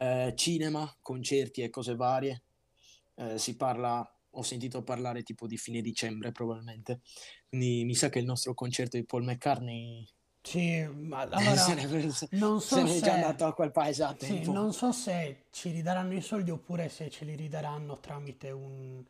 eh, 0.00 0.32
cinema, 0.34 0.96
concerti 1.02 1.60
e 1.62 1.68
cose 1.68 1.94
varie, 1.94 2.42
eh, 3.16 3.38
si 3.38 3.54
parla, 3.56 4.02
ho 4.30 4.42
sentito 4.42 4.82
parlare 4.82 5.22
tipo 5.22 5.46
di 5.46 5.58
fine 5.58 5.82
dicembre 5.82 6.32
probabilmente, 6.32 7.00
quindi 7.48 7.84
mi 7.84 7.94
sa 7.94 8.08
che 8.08 8.18
il 8.18 8.24
nostro 8.24 8.54
concerto 8.54 8.96
di 8.96 9.04
Paul 9.04 9.24
McCartney 9.24 10.06
sì, 10.42 10.82
ma 10.86 11.20
allora 11.30 11.54
se 11.54 11.74
ne, 11.74 11.86
non 12.30 12.62
so 12.62 12.86
se 12.86 12.94
se, 12.94 13.00
già 13.00 13.12
andato 13.12 13.44
a 13.44 13.52
quel 13.52 13.72
paese 13.72 14.02
a 14.04 14.16
sì, 14.18 14.50
non 14.50 14.72
so 14.72 14.90
se 14.90 15.44
ci 15.50 15.70
ridaranno 15.70 16.14
i 16.14 16.22
soldi 16.22 16.50
oppure 16.50 16.88
se 16.88 17.10
ce 17.10 17.26
li 17.26 17.36
ridaranno 17.36 18.00
tramite 18.00 18.50
un- 18.50 19.04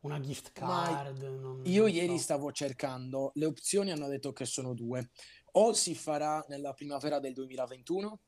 una 0.00 0.20
gift 0.20 0.52
card, 0.52 1.20
non, 1.40 1.62
io 1.64 1.82
non 1.82 1.90
ieri 1.90 2.16
so. 2.16 2.22
stavo 2.22 2.52
cercando, 2.52 3.32
le 3.34 3.46
opzioni 3.46 3.90
hanno 3.90 4.06
detto 4.06 4.32
che 4.32 4.44
sono 4.44 4.72
due. 4.72 5.10
O 5.52 5.72
si 5.72 5.96
farà 5.96 6.44
nella 6.48 6.72
primavera 6.72 7.18
del 7.18 7.32
2021, 7.32 8.20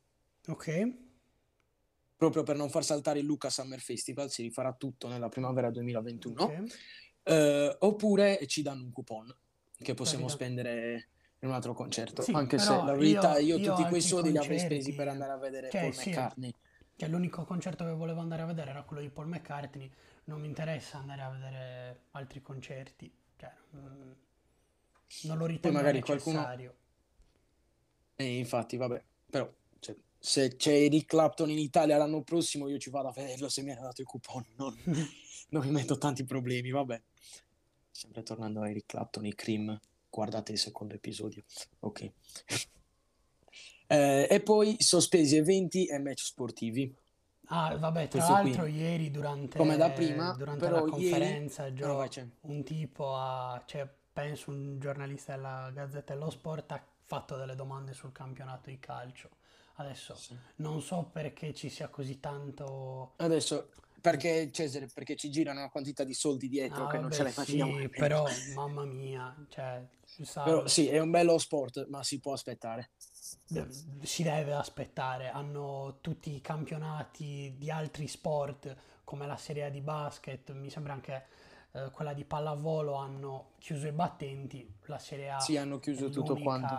Ok, 0.49 1.10
proprio 2.21 2.43
per 2.43 2.55
non 2.55 2.69
far 2.69 2.85
saltare 2.85 3.21
il 3.21 3.25
Luca 3.25 3.49
Summer 3.49 3.81
Festival, 3.81 4.31
si 4.31 4.43
rifarà 4.43 4.75
tutto 4.75 5.09
nella 5.09 5.31
primavera 5.31 5.71
2021, 5.71 6.43
ok, 6.43 6.79
eh, 7.23 7.77
oppure 7.79 8.47
ci 8.47 8.61
danno 8.61 8.85
un 8.85 8.93
coupon 8.93 9.35
che 9.75 9.95
possiamo 9.95 10.29
spendere 10.29 11.09
in 11.39 11.49
un 11.49 11.55
altro 11.55 11.73
concerto. 11.73 12.21
Sì, 12.21 12.33
Anche 12.33 12.59
se 12.59 12.75
la 12.75 12.93
verità 12.93 13.39
io, 13.39 13.57
io 13.57 13.75
tutti 13.75 13.89
quei 13.89 14.03
soldi 14.03 14.33
li 14.33 14.37
avrei 14.37 14.59
spesi 14.59 14.93
per 14.93 15.09
andare 15.09 15.33
a 15.33 15.39
vedere 15.39 15.71
cioè 15.71 15.81
Paul 15.81 15.95
sì, 15.95 16.11
McCartney. 16.11 16.55
cioè 16.97 17.09
l'unico 17.09 17.45
concerto 17.45 17.85
che 17.87 17.93
volevo 17.93 18.21
andare 18.21 18.43
a 18.43 18.45
vedere 18.45 18.69
era 18.69 18.83
quello 18.83 19.01
di 19.01 19.09
Paul 19.09 19.29
McCartney, 19.29 19.91
non 20.25 20.43
mi 20.43 20.47
interessa 20.47 20.99
andare 20.99 21.23
a 21.23 21.31
vedere 21.31 22.01
altri 22.11 22.43
concerti, 22.43 23.11
cioè, 23.39 23.51
mm, 23.77 24.11
non 25.23 25.39
lo 25.39 25.45
Poi 25.45 25.53
ritengo 25.55 25.79
magari 25.79 26.03
qualcuno... 26.03 26.37
necessario. 26.37 26.75
E 28.15 28.37
infatti, 28.37 28.77
vabbè, 28.77 29.03
però 29.31 29.51
se 30.23 30.57
c'è 30.57 30.73
Eric 30.73 31.07
Clapton 31.07 31.49
in 31.49 31.59
Italia 31.59 31.97
l'anno 31.97 32.23
prossimo 32.23 32.69
io 32.69 32.79
ci 32.79 32.91
vado 32.91 33.09
a 33.09 33.13
vederlo 33.13 33.49
se 33.49 33.63
mi 33.63 33.73
hanno 33.73 33.83
dato 33.83 34.03
il 34.03 34.07
coupon, 34.07 34.45
non, 34.57 34.77
non 35.49 35.65
mi 35.65 35.71
metto 35.71 35.97
tanti 35.97 36.25
problemi, 36.25 36.71
vabbè. 36.71 37.01
Sempre 37.91 38.23
tornando 38.23 38.61
a 38.61 38.69
Eric 38.69 38.87
Clapton, 38.87 39.27
i 39.27 39.35
Cream, 39.35 39.79
guardate 40.09 40.53
il 40.53 40.59
secondo 40.59 40.95
episodio. 40.95 41.43
Ok. 41.81 42.13
Eh, 43.87 44.29
e 44.31 44.41
poi 44.41 44.77
sospesi 44.79 45.37
eventi 45.37 45.87
e 45.87 45.99
match 45.99 46.23
sportivi. 46.23 46.95
Ah, 47.47 47.77
vabbè, 47.77 48.07
tra 48.07 48.25
Questo 48.25 48.43
qui, 48.43 48.51
l'altro 48.51 48.67
ieri 48.67 49.11
come 49.11 49.77
da 49.77 49.89
durante, 49.89 49.93
prima, 49.95 50.33
durante 50.35 50.69
la 50.69 50.79
ieri... 50.79 50.91
conferenza 50.91 51.69
No, 51.69 52.07
Gio, 52.09 52.31
un 52.43 52.63
tipo 52.63 53.15
ha, 53.17 53.61
cioè 53.67 53.89
penso 54.13 54.51
un 54.51 54.79
giornalista 54.79 55.35
della 55.35 55.71
Gazzetta 55.75 56.15
dello 56.15 56.31
Sport 56.31 56.71
ha 56.73 56.85
fatto 57.05 57.37
delle 57.37 57.57
domande 57.57 57.93
sul 57.93 58.13
campionato 58.13 58.71
di 58.71 58.79
calcio. 58.79 59.31
Adesso 59.81 60.15
Sì. 60.15 60.37
non 60.57 60.83
so 60.83 61.09
perché 61.11 61.55
ci 61.55 61.71
sia 61.71 61.89
così 61.89 62.21
tanto... 62.21 63.13
Adesso, 63.17 63.71
perché 64.01 64.51
Cesare, 64.53 64.89
perché 64.93 65.17
ci 65.17 65.31
girano 65.31 65.61
una 65.61 65.71
quantità 65.71 66.05
di 66.05 66.15
soldi 66.15 66.49
dietro 66.49 66.85
Ah, 66.85 66.89
che 66.89 66.99
non 66.99 67.11
ce 67.11 67.23
vabbè, 67.23 67.31
la 67.31 67.35
immaginiamo 67.35 67.79
sì, 67.79 67.89
però 67.89 68.27
mamma 68.55 68.85
mia, 68.85 69.35
cioè, 69.49 69.83
Però 70.35 70.67
sì, 70.67 70.89
è 70.89 70.99
un 70.99 71.11
bello 71.11 71.39
sport, 71.39 71.87
ma 71.89 72.03
si 72.03 72.21
può 72.21 72.33
aspettare. 72.33 72.91
si 74.03 74.23
deve 74.23 74.53
aspettare. 74.53 75.31
Hanno 75.31 75.99
tutti 76.01 76.35
i 76.35 76.41
campionati 76.41 77.55
di 77.57 77.71
altri 77.71 78.07
sport, 78.07 78.75
come 79.05 79.27
la 79.27 79.37
Serie 79.37 79.65
A 79.65 79.71
di 79.71 79.81
basket, 79.81 80.53
mi 80.53 80.69
sembra 80.71 80.93
anche 80.93 81.27
eh, 81.73 81.91
quella 81.93 82.13
di 82.13 82.25
pallavolo, 82.25 82.95
hanno 82.95 83.53
chiuso 83.59 83.87
i 83.87 83.93
battenti. 83.93 84.69
La 84.87 84.99
Serie 84.99 85.31
A 85.31 85.41
Sì, 85.41 85.57
hanno 85.57 85.77
è 85.77 85.81
chiuso 85.81 86.11
tutto 86.11 86.37
quanto. 86.37 86.75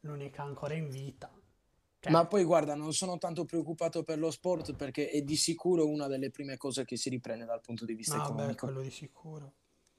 l'unica 0.00 0.42
ancora 0.42 0.74
in 0.74 0.88
vita. 0.88 1.30
Cioè, 2.00 2.12
Ma 2.12 2.26
poi 2.26 2.44
guarda, 2.44 2.74
non 2.74 2.92
sono 2.94 3.18
tanto 3.18 3.44
preoccupato 3.44 4.02
per 4.02 4.18
lo 4.18 4.30
sport 4.30 4.74
perché 4.74 5.10
è 5.10 5.20
di 5.20 5.36
sicuro 5.36 5.86
una 5.86 6.06
delle 6.06 6.30
prime 6.30 6.56
cose 6.56 6.84
che 6.86 6.96
si 6.96 7.10
riprende 7.10 7.44
dal 7.44 7.60
punto 7.60 7.84
di 7.84 7.94
vista 7.94 8.16
no, 8.16 8.24
economico. 8.24 8.64
quello 8.66 8.80
di 8.80 8.90
sicuro. 8.90 9.52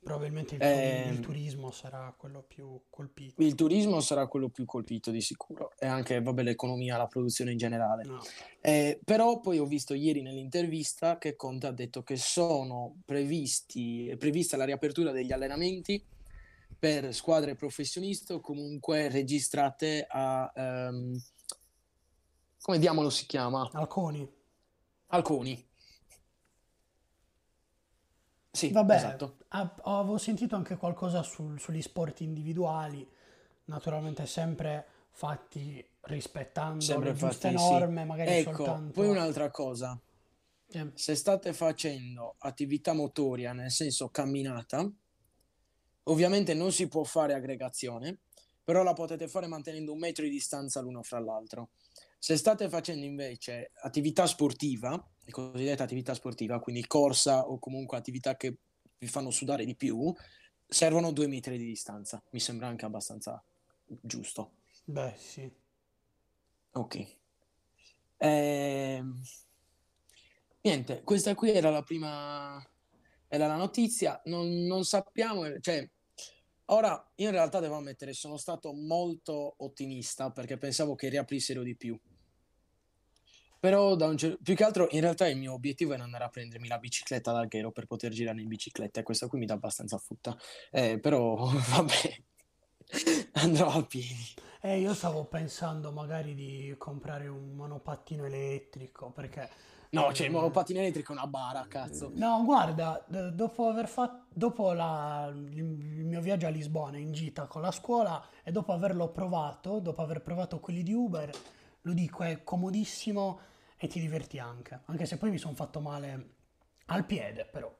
Probabilmente 0.03 0.55
il, 0.55 0.61
turi- 0.61 0.73
il 0.73 1.19
Ehm, 1.19 1.21
turismo 1.21 1.69
sarà 1.69 2.11
quello 2.17 2.41
più 2.41 2.81
colpito. 2.89 3.39
il 3.43 3.53
turismo 3.53 3.99
sarà 3.99 4.25
quello 4.25 4.49
più 4.49 4.65
colpito 4.65 5.11
di 5.11 5.21
sicuro 5.21 5.73
e 5.77 5.85
anche, 5.85 6.19
vabbè, 6.21 6.41
l'economia, 6.41 6.97
la 6.97 7.05
produzione 7.05 7.51
in 7.51 7.57
generale. 7.59 8.03
No. 8.05 8.19
Eh, 8.61 8.99
però 9.03 9.39
poi 9.39 9.59
ho 9.59 9.65
visto 9.67 9.93
ieri 9.93 10.23
nell'intervista 10.23 11.19
che 11.19 11.35
Conte 11.35 11.67
ha 11.67 11.71
detto 11.71 12.01
che 12.01 12.17
sono 12.17 12.95
previsti, 13.05 14.07
è 14.09 14.17
prevista 14.17 14.57
la 14.57 14.65
riapertura 14.65 15.11
degli 15.11 15.31
allenamenti 15.31 16.03
per 16.79 17.13
squadre 17.13 17.53
professioniste 17.55 18.33
o 18.33 18.39
comunque 18.39 19.07
registrate 19.07 20.03
a, 20.09 20.51
ehm, 20.55 21.15
come 22.61 22.79
diamolo 22.79 23.09
si 23.09 23.25
chiama? 23.25 23.69
Alconi. 23.73 24.29
Alconi. 25.07 25.69
Sì, 28.53 28.69
Vabbè, 28.69 28.95
esatto. 28.95 29.37
a- 29.49 29.75
avevo 29.83 30.17
sentito 30.17 30.55
anche 30.55 30.75
qualcosa 30.75 31.23
sul- 31.23 31.59
sugli 31.59 31.81
sport 31.81 32.19
individuali, 32.21 33.07
naturalmente 33.65 34.25
sempre 34.25 34.85
fatti 35.11 35.83
rispettando 36.01 36.81
Sempre 36.81 37.11
le 37.11 37.15
giuste 37.15 37.49
fatti, 37.49 37.57
sì. 37.57 37.69
norme, 37.69 38.03
magari 38.05 38.29
Ecco, 38.31 38.51
poi 38.51 38.63
soltanto... 38.65 39.01
un'altra 39.01 39.49
cosa. 39.51 39.99
Eh, 40.73 40.91
Se 40.95 41.15
state 41.15 41.53
facendo 41.53 42.35
attività 42.39 42.93
motoria, 42.93 43.53
nel 43.53 43.71
senso 43.71 44.09
camminata, 44.09 44.89
ovviamente 46.03 46.53
non 46.53 46.71
si 46.71 46.87
può 46.87 47.03
fare 47.03 47.33
aggregazione, 47.33 48.19
però 48.63 48.83
la 48.83 48.93
potete 48.93 49.27
fare 49.27 49.47
mantenendo 49.47 49.93
un 49.93 49.99
metro 49.99 50.23
di 50.23 50.29
distanza 50.29 50.81
l'uno 50.81 51.03
fra 51.03 51.19
l'altro. 51.19 51.71
Se 52.23 52.37
state 52.37 52.69
facendo 52.69 53.03
invece 53.03 53.71
attività 53.81 54.27
sportiva, 54.27 55.11
cosiddetta 55.31 55.81
attività 55.81 56.13
sportiva, 56.13 56.59
quindi 56.59 56.85
corsa 56.85 57.47
o 57.47 57.57
comunque 57.57 57.97
attività 57.97 58.37
che 58.37 58.57
vi 58.99 59.07
fanno 59.07 59.31
sudare 59.31 59.65
di 59.65 59.75
più, 59.75 60.13
servono 60.67 61.11
due 61.13 61.25
metri 61.25 61.57
di 61.57 61.65
distanza. 61.65 62.23
Mi 62.29 62.39
sembra 62.39 62.67
anche 62.67 62.85
abbastanza 62.85 63.43
giusto. 63.87 64.57
beh, 64.83 65.15
sì. 65.17 65.51
Ok. 66.73 67.17
Ehm, 68.17 69.19
niente, 70.61 71.01
questa 71.01 71.33
qui 71.33 71.49
era 71.49 71.71
la 71.71 71.81
prima, 71.81 72.63
era 73.29 73.47
la 73.47 73.55
notizia. 73.55 74.21
Non, 74.25 74.47
non 74.67 74.83
sappiamo, 74.83 75.59
cioè, 75.59 75.89
ora 76.65 77.11
in 77.15 77.31
realtà 77.31 77.59
devo 77.59 77.77
ammettere, 77.77 78.13
sono 78.13 78.37
stato 78.37 78.73
molto 78.73 79.55
ottimista 79.57 80.29
perché 80.29 80.59
pensavo 80.59 80.93
che 80.93 81.09
riaprissero 81.09 81.63
di 81.63 81.75
più. 81.75 81.99
Però 83.61 83.93
da 83.93 84.07
un 84.07 84.17
cer- 84.17 84.39
più 84.41 84.55
che 84.55 84.63
altro 84.63 84.87
in 84.89 85.01
realtà 85.01 85.27
il 85.27 85.37
mio 85.37 85.53
obiettivo 85.53 85.93
era 85.93 86.01
andare 86.01 86.23
a 86.23 86.29
prendermi 86.29 86.67
la 86.67 86.79
bicicletta 86.79 87.31
dal 87.31 87.47
Ghero 87.47 87.69
per 87.69 87.85
poter 87.85 88.11
girare 88.11 88.41
in 88.41 88.47
bicicletta 88.47 88.99
e 88.99 89.03
questa 89.03 89.27
qui 89.27 89.37
mi 89.37 89.45
dà 89.45 89.53
abbastanza 89.53 89.99
frutta. 89.99 90.35
Eh, 90.71 90.97
però 90.97 91.35
vabbè, 91.45 92.21
andrò 93.33 93.69
a 93.69 93.83
piedi. 93.83 94.33
E 94.61 94.79
io 94.79 94.95
stavo 94.95 95.25
pensando 95.25 95.91
magari 95.91 96.33
di 96.33 96.73
comprare 96.75 97.27
un 97.27 97.51
monopattino 97.53 98.25
elettrico, 98.25 99.11
perché... 99.11 99.47
No, 99.91 100.11
cioè 100.11 100.25
il 100.25 100.33
eh, 100.33 100.35
monopattino 100.35 100.79
elettrico 100.79 101.11
è 101.11 101.15
una 101.17 101.27
bara, 101.27 101.63
cazzo. 101.67 102.11
No, 102.15 102.43
guarda, 102.43 103.05
dopo 103.31 103.67
aver 103.67 103.87
fatto, 103.87 104.25
dopo 104.33 104.73
la- 104.73 105.31
il 105.31 105.63
mio 105.63 106.21
viaggio 106.21 106.47
a 106.47 106.49
Lisbona 106.49 106.97
in 106.97 107.11
gita 107.11 107.45
con 107.45 107.61
la 107.61 107.71
scuola 107.71 108.25
e 108.43 108.51
dopo 108.51 108.71
averlo 108.71 109.09
provato, 109.09 109.77
dopo 109.77 110.01
aver 110.01 110.23
provato 110.23 110.59
quelli 110.59 110.81
di 110.81 110.93
Uber, 110.93 111.29
lo 111.81 111.93
dico, 111.93 112.23
è 112.23 112.43
comodissimo 112.43 113.49
e 113.83 113.87
ti 113.87 113.99
diverti 113.99 114.37
anche. 114.37 114.81
Anche 114.85 115.05
se 115.07 115.17
poi 115.17 115.31
mi 115.31 115.39
sono 115.39 115.55
fatto 115.55 115.79
male 115.79 116.35
al 116.85 117.03
piede, 117.05 117.45
però 117.45 117.75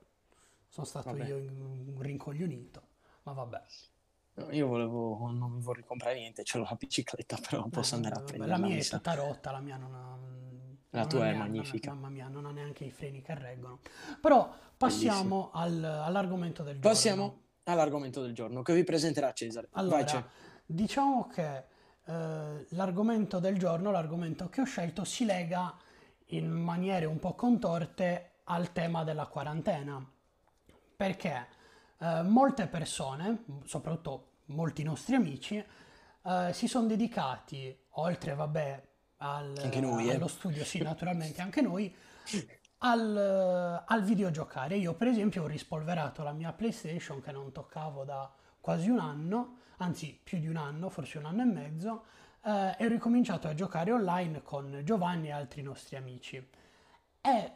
sono 0.67 0.85
stato 0.85 1.11
Vabbè. 1.11 1.27
io 1.27 1.37
un 1.37 1.97
rincoglionito. 1.99 2.81
Ma 3.23 3.33
vabbè. 3.33 3.61
Io 4.51 4.65
volevo, 4.67 5.29
non 5.31 5.51
mi 5.51 5.61
vorrei 5.61 5.83
comprare 5.83 6.15
niente, 6.17 6.43
ce 6.43 6.57
l'ho 6.57 6.63
la 6.67 6.75
bicicletta, 6.75 7.37
però 7.47 7.67
posso 7.67 7.93
Eh, 7.93 7.97
andare 7.97 8.15
a 8.15 8.17
vabbè, 8.19 8.29
prenderla. 8.29 8.57
La 8.57 8.65
mia 8.65 8.75
mi 8.75 8.81
è 8.81 8.85
tutta 8.85 9.13
rotta, 9.13 9.51
la 9.51 9.59
mia 9.59 9.77
non 9.77 9.93
ha... 9.93 10.17
La 10.93 10.99
non 11.01 11.09
tua 11.09 11.27
è 11.27 11.31
non 11.33 11.41
ha- 11.41 11.43
magnifica. 11.45 11.93
mamma 11.93 12.09
mia, 12.09 12.27
non 12.27 12.45
ha 12.47 12.51
neanche 12.51 12.83
i 12.85 12.91
freni 12.91 13.21
che 13.21 13.35
reggono. 13.35 13.79
Però 14.19 14.51
passiamo 14.75 15.51
al- 15.53 15.83
all'argomento 15.83 16.63
del 16.63 16.75
giorno. 16.79 16.89
Passiamo 16.89 17.41
all'argomento 17.65 18.21
del 18.23 18.33
giorno 18.33 18.63
che 18.63 18.73
vi 18.73 18.83
presenterà 18.83 19.31
Cesare. 19.33 19.67
Vai, 19.71 19.83
Allora, 19.83 20.03
c'è. 20.03 20.23
diciamo 20.65 21.27
che 21.27 21.63
eh, 22.05 22.65
l'argomento 22.69 23.39
del 23.39 23.57
giorno, 23.59 23.91
l'argomento 23.91 24.49
che 24.49 24.61
ho 24.61 24.65
scelto, 24.65 25.03
si 25.05 25.23
lega 25.25 25.77
in 26.31 26.49
maniere 26.49 27.05
un 27.05 27.19
po' 27.19 27.33
contorte 27.33 28.41
al 28.45 28.71
tema 28.71 29.03
della 29.03 29.25
quarantena. 29.25 30.05
Perché 30.95 31.47
eh, 31.97 32.21
molte 32.23 32.67
persone, 32.67 33.43
soprattutto 33.65 34.29
molti 34.45 34.83
nostri 34.83 35.15
amici, 35.15 35.63
eh, 36.23 36.51
si 36.53 36.67
sono 36.67 36.87
dedicati, 36.87 37.75
oltre 37.91 38.35
vabbè 38.35 38.83
al, 39.17 39.53
noi, 39.79 40.09
eh. 40.09 40.15
allo 40.15 40.27
studio, 40.27 40.63
sì 40.63 40.79
naturalmente 40.83 41.41
anche 41.41 41.61
noi, 41.61 41.93
al, 42.79 43.83
al 43.85 44.03
videogiocare. 44.03 44.75
Io 44.75 44.93
per 44.93 45.07
esempio 45.07 45.43
ho 45.43 45.47
rispolverato 45.47 46.23
la 46.23 46.33
mia 46.33 46.53
PlayStation 46.53 47.21
che 47.21 47.31
non 47.31 47.51
toccavo 47.51 48.03
da 48.03 48.31
quasi 48.59 48.89
un 48.89 48.99
anno, 48.99 49.57
anzi 49.77 50.19
più 50.21 50.39
di 50.39 50.47
un 50.47 50.57
anno, 50.57 50.89
forse 50.89 51.17
un 51.17 51.25
anno 51.25 51.41
e 51.41 51.45
mezzo, 51.45 52.03
eh, 52.43 52.75
e 52.77 52.85
ho 52.85 52.89
ricominciato 52.89 53.47
a 53.47 53.53
giocare 53.53 53.91
online 53.91 54.41
con 54.41 54.81
Giovanni 54.83 55.27
e 55.27 55.31
altri 55.31 55.61
nostri 55.61 55.95
amici. 55.95 56.49
E 57.21 57.51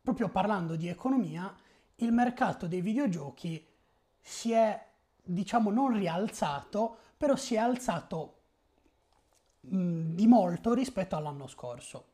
proprio 0.00 0.28
parlando 0.28 0.76
di 0.76 0.88
economia, 0.88 1.54
il 1.96 2.12
mercato 2.12 2.66
dei 2.66 2.80
videogiochi 2.80 3.66
si 4.20 4.52
è, 4.52 4.86
diciamo, 5.22 5.70
non 5.70 5.96
rialzato, 5.96 6.98
però 7.16 7.34
si 7.36 7.54
è 7.54 7.58
alzato 7.58 8.36
mh, 9.60 10.14
di 10.14 10.26
molto 10.26 10.74
rispetto 10.74 11.16
all'anno 11.16 11.46
scorso. 11.46 12.04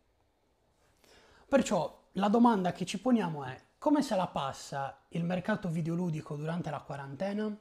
Perciò 1.47 2.03
la 2.13 2.29
domanda 2.29 2.73
che 2.73 2.87
ci 2.87 3.01
poniamo 3.01 3.45
è 3.45 3.61
come 3.79 4.03
se 4.03 4.17
la 4.17 4.27
passa 4.27 5.03
il 5.09 5.25
mercato 5.25 5.69
videoludico 5.69 6.37
durante 6.37 6.71
la 6.71 6.81
quarantena? 6.81 7.55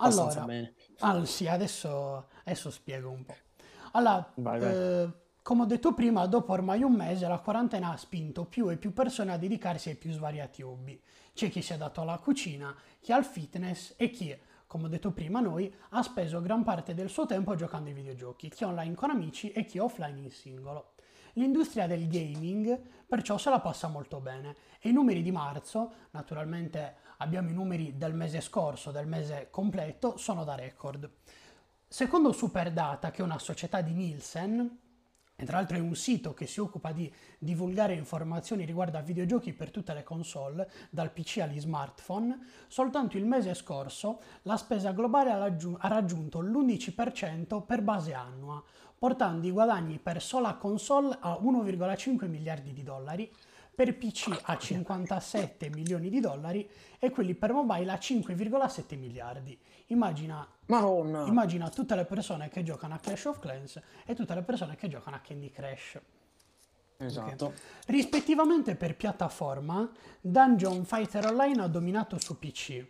Allora, 0.00 0.46
all, 1.00 1.22
sì, 1.24 1.46
adesso, 1.46 2.28
adesso, 2.44 2.70
spiego 2.70 3.10
un 3.10 3.24
po'. 3.24 3.36
Allora, 3.92 4.32
vai, 4.36 4.60
vai. 4.60 4.74
Eh, 4.74 5.12
come 5.42 5.62
ho 5.62 5.66
detto 5.66 5.94
prima, 5.94 6.26
dopo 6.26 6.52
ormai 6.52 6.82
un 6.82 6.92
mese 6.92 7.26
la 7.26 7.38
quarantena 7.38 7.92
ha 7.92 7.96
spinto 7.96 8.44
più 8.44 8.70
e 8.70 8.76
più 8.76 8.92
persone 8.92 9.32
a 9.32 9.36
dedicarsi 9.36 9.88
ai 9.88 9.96
più 9.96 10.12
svariati 10.12 10.62
hobby. 10.62 11.00
C'è 11.32 11.48
chi 11.48 11.62
si 11.62 11.72
è 11.72 11.76
dato 11.76 12.02
alla 12.02 12.18
cucina, 12.18 12.74
chi 13.00 13.12
al 13.12 13.24
fitness 13.24 13.94
e 13.96 14.10
chi, 14.10 14.36
come 14.66 14.84
ho 14.84 14.88
detto 14.88 15.12
prima 15.12 15.40
noi, 15.40 15.74
ha 15.90 16.02
speso 16.02 16.40
gran 16.40 16.62
parte 16.62 16.94
del 16.94 17.08
suo 17.08 17.26
tempo 17.26 17.54
giocando 17.54 17.88
ai 17.88 17.94
videogiochi, 17.94 18.48
chi 18.50 18.64
online 18.64 18.94
con 18.94 19.10
amici 19.10 19.50
e 19.50 19.64
chi 19.64 19.78
offline 19.78 20.20
in 20.20 20.30
singolo. 20.30 20.92
L'industria 21.34 21.86
del 21.86 22.08
gaming 22.08 22.80
perciò 23.06 23.38
se 23.38 23.50
la 23.50 23.60
passa 23.60 23.88
molto 23.88 24.20
bene 24.20 24.54
e 24.80 24.88
i 24.88 24.92
numeri 24.92 25.22
di 25.22 25.30
marzo, 25.30 25.92
naturalmente 26.10 26.96
abbiamo 27.20 27.48
i 27.48 27.54
numeri 27.54 27.96
del 27.96 28.14
mese 28.14 28.40
scorso, 28.40 28.90
del 28.90 29.06
mese 29.06 29.48
completo, 29.50 30.16
sono 30.16 30.44
da 30.44 30.54
record. 30.54 31.08
Secondo 31.86 32.32
Superdata, 32.32 33.10
che 33.10 33.22
è 33.22 33.24
una 33.24 33.38
società 33.38 33.80
di 33.80 33.92
Nielsen, 33.92 34.78
e 35.40 35.44
tra 35.46 35.56
l'altro 35.56 35.78
è 35.78 35.80
un 35.80 35.94
sito 35.94 36.34
che 36.34 36.46
si 36.46 36.60
occupa 36.60 36.92
di 36.92 37.10
divulgare 37.38 37.94
informazioni 37.94 38.66
riguardo 38.66 38.98
a 38.98 39.02
videogiochi 39.02 39.54
per 39.54 39.70
tutte 39.70 39.94
le 39.94 40.02
console, 40.02 40.70
dal 40.90 41.10
PC 41.12 41.38
agli 41.38 41.58
smartphone, 41.58 42.38
soltanto 42.68 43.16
il 43.16 43.24
mese 43.24 43.54
scorso 43.54 44.20
la 44.42 44.58
spesa 44.58 44.92
globale 44.92 45.30
ha 45.30 45.88
raggiunto 45.88 46.40
l'11% 46.40 47.64
per 47.64 47.80
base 47.80 48.12
annua, 48.12 48.62
portando 48.98 49.46
i 49.46 49.50
guadagni 49.50 49.98
per 49.98 50.20
sola 50.20 50.56
console 50.56 51.16
a 51.20 51.38
1,5 51.42 52.28
miliardi 52.28 52.74
di 52.74 52.82
dollari, 52.82 53.32
per 53.74 53.96
PC 53.96 54.38
a 54.42 54.58
57 54.58 55.70
milioni 55.70 56.10
di 56.10 56.20
dollari 56.20 56.68
e 56.98 57.10
quelli 57.10 57.34
per 57.34 57.52
mobile 57.52 57.90
a 57.90 57.96
5,7 57.96 58.98
miliardi. 58.98 59.58
Immagina, 59.86 60.46
immagina, 60.66 61.68
tutte 61.70 61.94
le 61.94 62.04
persone 62.04 62.48
che 62.48 62.62
giocano 62.62 62.94
a 62.94 62.98
Clash 62.98 63.24
of 63.24 63.38
Clans 63.38 63.80
e 64.04 64.14
tutte 64.14 64.34
le 64.34 64.42
persone 64.42 64.76
che 64.76 64.88
giocano 64.88 65.16
a 65.16 65.20
Candy 65.20 65.50
Crush. 65.50 66.00
Esatto. 66.98 67.46
Okay. 67.46 67.58
Rispettivamente 67.86 68.76
per 68.76 68.94
piattaforma, 68.94 69.90
Dungeon 70.20 70.84
Fighter 70.84 71.26
Online 71.26 71.62
ha 71.62 71.66
dominato 71.66 72.18
su 72.18 72.38
PC. 72.38 72.86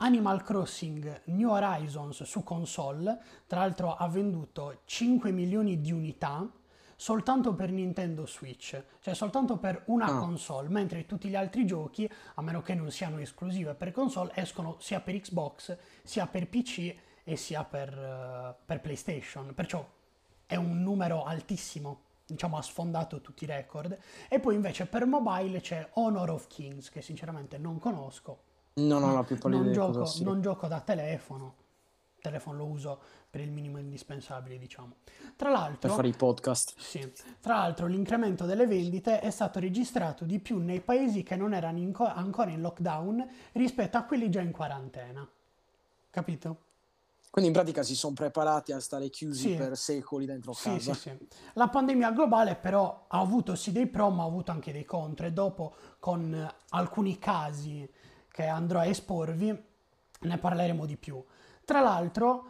Animal 0.00 0.44
Crossing 0.44 1.22
New 1.24 1.50
Horizons 1.50 2.22
su 2.22 2.44
console, 2.44 3.20
tra 3.48 3.58
l'altro 3.58 3.96
ha 3.96 4.08
venduto 4.08 4.82
5 4.84 5.32
milioni 5.32 5.80
di 5.80 5.90
unità 5.90 6.48
soltanto 7.00 7.54
per 7.54 7.70
Nintendo 7.70 8.26
Switch, 8.26 8.82
cioè 9.00 9.14
soltanto 9.14 9.56
per 9.56 9.84
una 9.86 10.06
ah. 10.06 10.18
console, 10.18 10.68
mentre 10.68 11.06
tutti 11.06 11.28
gli 11.28 11.36
altri 11.36 11.64
giochi, 11.64 12.10
a 12.34 12.42
meno 12.42 12.60
che 12.60 12.74
non 12.74 12.90
siano 12.90 13.18
esclusive 13.18 13.74
per 13.74 13.92
console, 13.92 14.32
escono 14.34 14.76
sia 14.80 15.00
per 15.00 15.20
Xbox, 15.20 15.76
sia 16.02 16.26
per 16.26 16.48
PC 16.48 16.96
e 17.22 17.36
sia 17.36 17.62
per, 17.62 17.96
uh, 17.96 18.64
per 18.66 18.80
PlayStation. 18.80 19.54
Perciò 19.54 19.88
è 20.44 20.56
un 20.56 20.82
numero 20.82 21.22
altissimo 21.22 22.06
diciamo 22.26 22.58
ha 22.58 22.62
sfondato 22.62 23.20
tutti 23.20 23.44
i 23.44 23.46
record 23.46 23.96
e 24.28 24.38
poi 24.38 24.54
invece 24.54 24.84
per 24.84 25.06
mobile 25.06 25.60
c'è 25.60 25.88
Honor 25.94 26.30
of 26.30 26.46
Kings 26.46 26.90
che 26.90 27.00
sinceramente 27.00 27.56
non 27.56 27.78
conosco 27.78 28.42
non 28.74 29.02
ho 29.02 29.14
la 29.14 29.22
più 29.24 29.38
pallida 29.38 29.62
non, 29.62 29.72
gioco, 29.72 30.12
non 30.20 30.42
gioco 30.42 30.66
da 30.66 30.80
telefono 30.80 31.54
telefono 32.20 32.58
lo 32.58 32.66
uso 32.66 33.00
per 33.30 33.40
il 33.40 33.50
minimo 33.50 33.78
indispensabile, 33.78 34.58
diciamo. 34.58 34.96
Tra 35.36 35.50
l'altro, 35.50 35.78
per 35.78 35.90
fare 35.90 36.08
i 36.08 36.14
podcast. 36.14 36.74
Sì. 36.78 37.12
Tra 37.40 37.56
l'altro, 37.56 37.86
l'incremento 37.86 38.44
delle 38.44 38.66
vendite 38.66 39.20
è 39.20 39.30
stato 39.30 39.58
registrato 39.60 40.24
di 40.24 40.38
più 40.38 40.58
nei 40.58 40.80
paesi 40.80 41.22
che 41.22 41.36
non 41.36 41.54
erano 41.54 41.78
in 41.78 41.92
co- 41.92 42.06
ancora 42.06 42.50
in 42.50 42.60
lockdown 42.60 43.28
rispetto 43.52 43.96
a 43.96 44.02
quelli 44.02 44.30
già 44.30 44.40
in 44.40 44.50
quarantena. 44.50 45.28
Capito? 46.10 46.66
Quindi 47.30 47.50
in 47.50 47.56
pratica 47.62 47.82
si 47.82 47.94
sono 47.94 48.14
preparati 48.14 48.72
a 48.72 48.80
stare 48.80 49.10
chiusi 49.10 49.50
sì. 49.50 49.54
per 49.54 49.76
secoli 49.76 50.24
dentro 50.24 50.52
sì, 50.54 50.70
casa. 50.70 50.94
Sì, 50.94 51.00
sì. 51.10 51.28
La 51.52 51.68
pandemia 51.68 52.10
globale 52.10 52.56
però 52.56 53.04
ha 53.06 53.20
avuto 53.20 53.54
sì 53.54 53.70
dei 53.70 53.86
pro 53.86 54.08
ma 54.08 54.22
ha 54.22 54.26
avuto 54.26 54.50
anche 54.50 54.72
dei 54.72 54.84
contro 54.84 55.26
e 55.26 55.32
dopo 55.32 55.74
con 56.00 56.52
alcuni 56.70 57.18
casi 57.18 57.88
che 58.30 58.46
andrò 58.46 58.80
a 58.80 58.86
esporvi 58.86 59.66
ne 60.20 60.38
parleremo 60.38 60.86
di 60.86 60.96
più. 60.96 61.22
Tra 61.68 61.82
l'altro, 61.82 62.44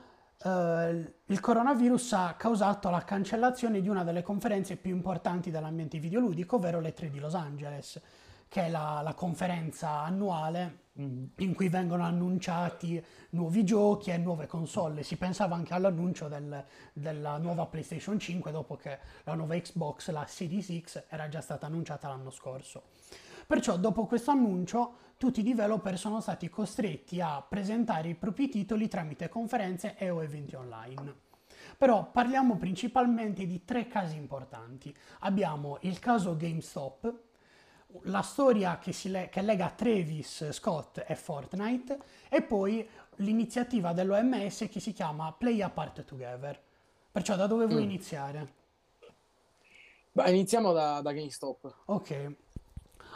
eh, 0.44 1.14
il 1.24 1.40
coronavirus 1.40 2.12
ha 2.12 2.34
causato 2.34 2.88
la 2.88 3.02
cancellazione 3.02 3.80
di 3.80 3.88
una 3.88 4.04
delle 4.04 4.22
conferenze 4.22 4.76
più 4.76 4.94
importanti 4.94 5.50
dell'ambiente 5.50 5.98
videoludico, 5.98 6.54
ovvero 6.54 6.78
le 6.78 6.92
3 6.92 7.10
di 7.10 7.18
Los 7.18 7.34
Angeles, 7.34 8.00
che 8.46 8.66
è 8.66 8.68
la, 8.70 9.00
la 9.02 9.14
conferenza 9.14 10.02
annuale 10.02 10.82
mm. 11.00 11.24
in 11.38 11.54
cui 11.56 11.68
vengono 11.68 12.04
annunciati 12.04 13.04
nuovi 13.30 13.64
giochi 13.64 14.10
e 14.10 14.18
nuove 14.18 14.46
console. 14.46 15.02
Si 15.02 15.16
pensava 15.16 15.56
anche 15.56 15.74
all'annuncio 15.74 16.28
del, 16.28 16.64
della 16.92 17.38
nuova 17.38 17.66
PlayStation 17.66 18.20
5 18.20 18.52
dopo 18.52 18.76
che 18.76 19.00
la 19.24 19.34
nuova 19.34 19.56
Xbox, 19.56 20.10
la 20.10 20.26
Series 20.28 20.80
X, 20.80 21.06
era 21.08 21.28
già 21.28 21.40
stata 21.40 21.66
annunciata 21.66 22.06
l'anno 22.06 22.30
scorso. 22.30 22.84
Perciò 23.48 23.78
dopo 23.78 24.06
questo 24.06 24.30
annuncio 24.30 25.07
tutti 25.18 25.40
i 25.40 25.42
developer 25.42 25.98
sono 25.98 26.20
stati 26.20 26.48
costretti 26.48 27.20
a 27.20 27.42
presentare 27.42 28.08
i 28.08 28.14
propri 28.14 28.48
titoli 28.48 28.86
tramite 28.88 29.28
conferenze 29.28 29.96
e 29.98 30.10
o 30.10 30.22
eventi 30.22 30.54
online. 30.54 31.26
Però 31.76 32.10
parliamo 32.10 32.56
principalmente 32.56 33.44
di 33.44 33.64
tre 33.64 33.88
casi 33.88 34.16
importanti. 34.16 34.96
Abbiamo 35.20 35.78
il 35.82 35.98
caso 35.98 36.36
GameStop, 36.36 37.12
la 38.02 38.22
storia 38.22 38.78
che, 38.78 38.94
le- 39.08 39.28
che 39.28 39.42
lega 39.42 39.70
Travis 39.70 40.50
Scott 40.50 41.04
e 41.04 41.16
Fortnite 41.16 41.98
e 42.28 42.42
poi 42.42 42.88
l'iniziativa 43.16 43.92
dell'OMS 43.92 44.68
che 44.70 44.78
si 44.78 44.92
chiama 44.92 45.32
Play 45.32 45.60
Apart 45.62 46.04
Together. 46.04 46.62
Perciò 47.10 47.34
da 47.34 47.48
dove 47.48 47.66
vuoi 47.66 47.80
mm. 47.80 47.90
iniziare? 47.90 48.52
Beh, 50.12 50.30
iniziamo 50.30 50.72
da, 50.72 51.00
da 51.00 51.12
GameStop. 51.12 51.74
Ok. 51.86 52.34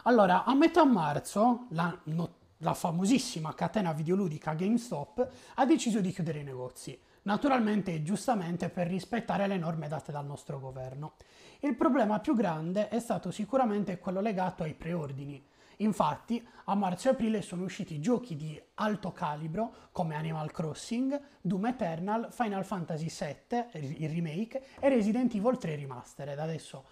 Allora, 0.05 0.45
a 0.45 0.55
metà 0.55 0.85
marzo, 0.85 1.67
la, 1.71 1.97
no, 2.05 2.35
la 2.59 2.75
famosissima 2.75 3.55
catena 3.55 3.93
videoludica 3.93 4.55
GameStop 4.55 5.29
ha 5.55 5.65
deciso 5.65 6.01
di 6.01 6.11
chiudere 6.11 6.41
i 6.41 6.45
negozi, 6.45 6.99
naturalmente 7.23 7.95
e 7.95 8.03
giustamente 8.03 8.69
per 8.69 8.89
rispettare 8.89 9.47
le 9.47 9.59
norme 9.59 9.87
date 9.87 10.11
dal 10.11 10.27
nostro 10.27 10.59
governo. 10.59 11.13
Il 11.61 11.77
problema 11.77 12.19
più 12.19 12.35
grande 12.35 12.89
è 12.89 12.99
stato 12.99 13.31
sicuramente 13.31 13.99
quello 13.99 14.21
legato 14.21 14.65
ai 14.65 14.75
preordini. 14.75 15.41
Infatti, 15.77 16.45
a 16.65 16.75
marzo 16.75 17.09
e 17.09 17.13
aprile 17.13 17.41
sono 17.41 17.63
usciti 17.63 18.01
giochi 18.01 18.37
di 18.37 18.61
alto 18.75 19.13
calibro 19.13 19.75
come 19.93 20.17
Animal 20.17 20.51
Crossing, 20.51 21.21
Doom 21.41 21.67
Eternal, 21.67 22.29
Final 22.33 22.65
Fantasy 22.65 23.09
VII, 23.09 23.67
il 24.03 24.09
remake, 24.09 24.65
e 24.81 24.89
Resident 24.89 25.33
Evil 25.35 25.59
3 25.59 25.77
Remastered. 25.77 26.39
Adesso 26.39 26.85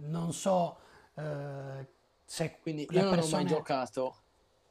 non 0.00 0.32
so 0.32 0.78
eh, 1.14 1.96
se 2.28 2.58
Quindi 2.60 2.86
io 2.90 3.02
non 3.04 3.14
persone... 3.14 3.32
ho 3.32 3.44
mai 3.44 3.46
giocato 3.46 4.16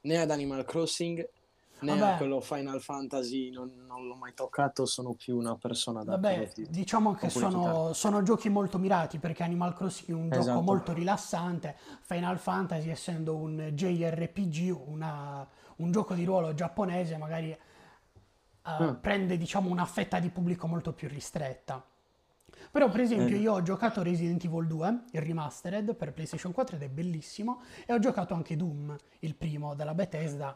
né 0.02 0.20
ad 0.20 0.30
Animal 0.30 0.64
Crossing 0.64 1.28
né 1.80 1.98
Vabbè. 1.98 2.14
a 2.14 2.18
quello 2.18 2.40
Final 2.40 2.80
Fantasy, 2.80 3.50
non, 3.50 3.72
non, 3.88 4.06
l'ho 4.06 4.14
mai 4.14 4.34
toccato, 4.36 4.86
sono 4.86 5.14
più 5.14 5.38
una 5.38 5.56
persona 5.56 6.04
da 6.04 6.12
Vabbè, 6.18 6.52
diciamo 6.70 7.16
che 7.16 7.30
sono, 7.30 7.94
sono, 7.94 8.22
giochi 8.22 8.50
molto 8.50 8.78
mirati 8.78 9.18
perché 9.18 9.42
Animal 9.42 9.74
Crossing 9.74 10.10
è 10.10 10.14
un 10.14 10.32
esatto. 10.32 10.46
gioco 10.46 10.62
molto 10.62 10.94
rilassante, 10.94 11.76
Final 12.02 12.38
Fantasy 12.38 12.90
essendo 12.90 13.36
un 13.36 13.72
JRPG, 13.74 14.76
una, 14.86 15.48
un 15.78 15.92
gioco 15.92 16.14
di 16.14 16.26
ruolo 16.26 16.54
giapponese, 16.54 17.18
magari 17.18 17.58
uh, 18.66 18.84
mm. 18.84 18.94
prende 19.02 19.36
diciamo 19.36 19.70
una 19.70 19.86
fetta 19.86 20.20
di 20.20 20.30
pubblico 20.30 20.68
molto 20.68 20.94
più 20.94 21.08
ristretta. 21.08 21.84
Però 22.72 22.90
per 22.90 23.02
esempio 23.02 23.36
eh. 23.36 23.40
io 23.40 23.54
ho 23.54 23.62
giocato 23.62 24.04
Resident 24.04 24.44
Evil 24.44 24.68
2, 24.68 25.04
il 25.12 25.22
remastered 25.22 25.96
per 25.96 26.14
PlayStation 26.14 26.52
4 26.52 26.76
ed 26.76 26.84
è 26.84 26.90
bellissimo 26.90 27.62
e 27.86 27.94
ho 27.94 28.00
giocato 28.00 28.34
anche 28.34 28.56
Doom, 28.56 28.96
il 29.20 29.36
primo 29.36 29.76
della 29.76 29.94
Bethesda, 29.94 30.56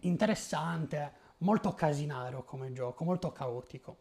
interessante, 0.00 1.12
molto 1.38 1.72
casinaro 1.74 2.44
come 2.44 2.72
gioco, 2.72 3.04
molto 3.04 3.32
caotico. 3.32 3.98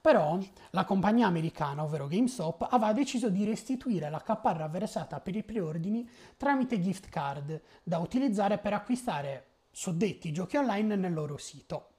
Però 0.00 0.36
la 0.70 0.84
compagnia 0.84 1.28
americana, 1.28 1.84
ovvero 1.84 2.08
GameStop, 2.08 2.66
aveva 2.70 2.92
deciso 2.92 3.30
di 3.30 3.44
restituire 3.44 4.10
la 4.10 4.20
caparra 4.20 4.66
versata 4.66 5.20
per 5.20 5.36
i 5.36 5.44
preordini 5.44 6.08
tramite 6.36 6.80
gift 6.80 7.08
card 7.08 7.60
da 7.84 7.98
utilizzare 7.98 8.58
per 8.58 8.72
acquistare 8.72 9.46
suddetti 9.70 10.32
giochi 10.32 10.56
online 10.56 10.96
nel 10.96 11.12
loro 11.12 11.36
sito. 11.36 11.91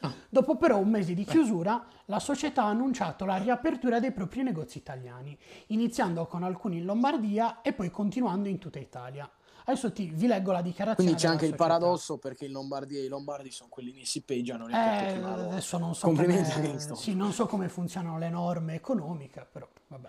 Ah. 0.00 0.14
Dopo 0.28 0.56
però 0.56 0.78
un 0.78 0.90
mese 0.90 1.14
di 1.14 1.24
chiusura, 1.24 1.84
la 2.06 2.20
società 2.20 2.64
ha 2.64 2.68
annunciato 2.68 3.24
la 3.24 3.36
riapertura 3.36 3.98
dei 3.98 4.12
propri 4.12 4.42
negozi 4.42 4.78
italiani, 4.78 5.36
iniziando 5.68 6.26
con 6.26 6.42
alcuni 6.44 6.78
in 6.78 6.84
Lombardia 6.84 7.62
e 7.62 7.72
poi 7.72 7.90
continuando 7.90 8.48
in 8.48 8.58
tutta 8.58 8.78
Italia. 8.78 9.28
Adesso 9.64 9.92
ti, 9.92 10.10
vi 10.14 10.26
leggo 10.26 10.52
la 10.52 10.62
dichiarazione. 10.62 11.10
Quindi 11.10 11.20
c'è 11.20 11.28
anche 11.28 11.46
società. 11.46 11.62
il 11.62 11.68
paradosso 11.68 12.16
perché 12.16 12.46
in 12.46 12.52
Lombardia 12.52 13.02
i 13.02 13.08
lombardi 13.08 13.50
sono 13.50 13.68
quelli 13.68 13.92
che 13.92 14.06
si 14.06 14.22
peggiano. 14.22 14.66
Eh, 14.68 14.74
adesso 14.74 15.76
non 15.76 15.94
so, 15.94 16.06
come, 16.06 16.44
sì, 16.94 17.14
non 17.14 17.32
so 17.32 17.46
come 17.46 17.68
funzionano 17.68 18.16
le 18.16 18.30
norme 18.30 18.74
economiche, 18.74 19.46
però 19.50 19.68
vabbè. 19.88 20.08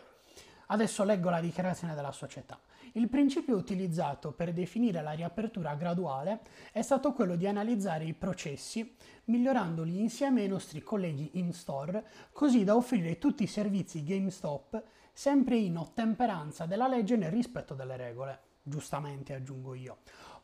Adesso 0.72 1.04
leggo 1.04 1.32
la 1.32 1.42
dichiarazione 1.42 1.96
della 1.96 2.12
società. 2.12 2.60
Il 2.94 3.10
principio 3.10 3.56
utilizzato 3.56 4.32
per 4.34 4.54
definire 4.54 5.02
la 5.02 5.14
riapertura 5.14 5.74
graduale 5.74 6.42
è 6.72 6.84
stato 6.84 7.12
quello 7.14 7.36
di 7.36 7.48
analizzare 7.48 8.06
i 8.06 8.14
processi, 8.14 8.96
migliorandoli 9.26 10.00
insieme 10.00 10.42
ai 10.42 10.48
nostri 10.48 10.84
colleghi 10.84 11.32
in 11.40 11.54
store, 11.54 12.06
così 12.32 12.64
da 12.64 12.76
offrire 12.76 13.18
tutti 13.18 13.42
i 13.44 13.48
servizi 13.48 14.04
GameStop 14.04 14.84
sempre 15.12 15.58
in 15.58 15.76
ottemperanza 15.76 16.68
della 16.68 16.88
legge 16.88 17.16
nel 17.16 17.32
rispetto 17.32 17.74
delle 17.74 17.98
regole 17.98 18.40
giustamente 18.62 19.34
aggiungo 19.34 19.74
io. 19.74 19.98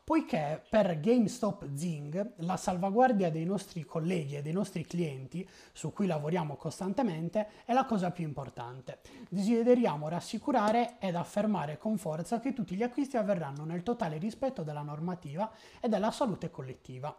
Poiché 0.06 0.62
per 0.70 1.00
GameStop 1.00 1.74
Zing 1.74 2.34
la 2.36 2.56
salvaguardia 2.56 3.28
dei 3.28 3.44
nostri 3.44 3.84
colleghi 3.84 4.36
e 4.36 4.40
dei 4.40 4.52
nostri 4.52 4.86
clienti, 4.86 5.44
su 5.72 5.92
cui 5.92 6.06
lavoriamo 6.06 6.54
costantemente, 6.54 7.48
è 7.64 7.72
la 7.72 7.86
cosa 7.86 8.12
più 8.12 8.22
importante. 8.22 9.00
Desideriamo 9.28 10.08
rassicurare 10.08 10.98
ed 11.00 11.16
affermare 11.16 11.76
con 11.76 11.98
forza 11.98 12.38
che 12.38 12.52
tutti 12.52 12.76
gli 12.76 12.84
acquisti 12.84 13.16
avverranno 13.16 13.64
nel 13.64 13.82
totale 13.82 14.18
rispetto 14.18 14.62
della 14.62 14.82
normativa 14.82 15.50
e 15.80 15.88
della 15.88 16.12
salute 16.12 16.52
collettiva. 16.52 17.12